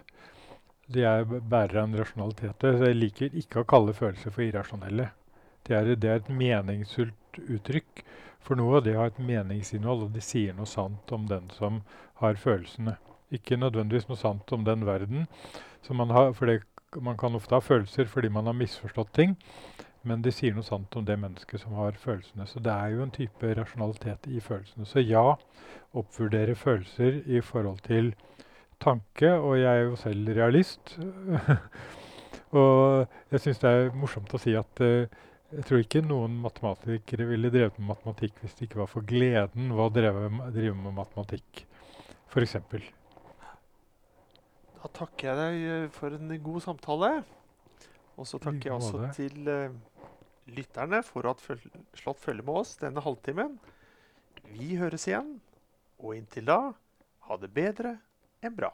De 0.92 1.02
er 1.02 1.26
bærere 1.26 1.82
av 1.82 1.88
en 1.88 1.98
rasjonalitet. 1.98 2.66
Jeg 2.86 2.98
liker 2.98 3.38
ikke 3.42 3.64
å 3.64 3.68
kalle 3.70 3.96
følelser 3.98 4.34
for 4.34 4.46
irrasjonelle. 4.46 5.10
Det 5.66 5.74
er, 5.74 5.96
det 5.98 6.10
er 6.12 6.20
et 6.22 6.30
meningsfullt 6.30 7.40
uttrykk. 7.42 8.04
For 8.46 8.60
noe 8.60 8.78
av 8.78 8.86
det 8.86 8.94
har 8.94 9.10
et 9.10 9.24
meningsinnhold, 9.26 10.06
og 10.06 10.14
de 10.14 10.22
sier 10.22 10.54
noe 10.54 10.70
sant 10.70 11.12
om 11.16 11.26
den 11.30 11.50
som 11.56 11.82
har 12.22 12.38
følelsene. 12.38 13.00
Ikke 13.34 13.58
nødvendigvis 13.58 14.06
noe 14.12 14.22
sant 14.22 14.54
om 14.54 14.68
den 14.68 14.86
verden. 14.86 15.26
Man, 15.90 16.14
har, 16.14 16.30
det, 16.46 16.60
man, 17.02 17.18
kan 17.18 17.38
ofte 17.38 17.58
ha 17.58 17.62
følelser 17.66 18.06
fordi 18.10 18.30
man 18.34 18.46
har 18.46 18.58
misforstått 18.58 19.12
ting, 19.18 19.36
men 20.06 20.22
de 20.22 20.30
sier 20.34 20.54
noe 20.54 20.66
sant 20.66 20.94
om 20.98 21.06
det 21.06 21.18
mennesket 21.18 21.64
som 21.64 21.74
har 21.80 21.98
følelsene. 21.98 22.46
Så 22.46 22.62
det 22.62 22.74
er 22.74 22.94
jo 22.94 23.02
en 23.02 23.14
type 23.14 23.56
rasjonalitet 23.58 24.30
i 24.30 24.38
følelsene. 24.38 24.86
Så 24.86 25.02
ja, 25.02 25.34
oppvurdere 25.98 26.54
følelser 26.54 27.24
i 27.26 27.42
forhold 27.42 27.82
til 27.90 28.14
tanke, 28.82 29.30
og 29.34 29.58
jeg 29.60 29.70
er 29.70 29.86
jo 29.88 29.96
selv 30.00 30.32
realist. 30.38 30.96
og 32.60 33.06
jeg 33.32 33.44
syns 33.44 33.62
det 33.64 33.72
er 33.72 33.96
morsomt 33.98 34.34
å 34.36 34.42
si 34.42 34.56
at 34.58 34.84
uh, 34.84 35.06
jeg 35.56 35.66
tror 35.70 35.82
ikke 35.84 36.02
noen 36.04 36.36
matematikere 36.44 37.28
ville 37.30 37.52
drevet 37.54 37.78
med 37.80 37.94
matematikk 37.94 38.42
hvis 38.42 38.56
det 38.58 38.68
ikke 38.68 38.82
var 38.82 38.90
for 38.92 39.06
gleden 39.08 39.70
ved 39.72 39.84
å 39.84 39.92
drive, 39.94 40.76
med 40.82 40.96
matematikk, 40.98 41.62
f.eks. 42.34 42.58
Da 44.76 44.92
takker 45.00 45.30
jeg 45.30 45.38
deg 45.40 45.68
eh, 45.70 45.86
for 45.94 46.18
en 46.18 46.34
god 46.44 46.66
samtale. 46.66 47.12
Og 48.16 48.28
så 48.28 48.40
takker 48.42 48.70
jeg 48.70 48.76
også 48.76 49.10
til 49.16 49.48
uh, 49.52 49.72
lytterne 50.56 51.02
for 51.06 51.28
å 51.28 51.34
ha 51.36 51.58
slått 52.00 52.22
følge 52.24 52.46
med 52.48 52.62
oss 52.62 52.76
denne 52.82 53.04
halvtimen. 53.04 53.58
Vi 54.56 54.76
høres 54.80 55.08
igjen, 55.10 55.38
og 56.00 56.18
inntil 56.18 56.48
da, 56.48 56.60
ha 57.28 57.38
det 57.42 57.52
bedre 57.56 57.98
enn 58.46 58.56
bra. 58.56 58.72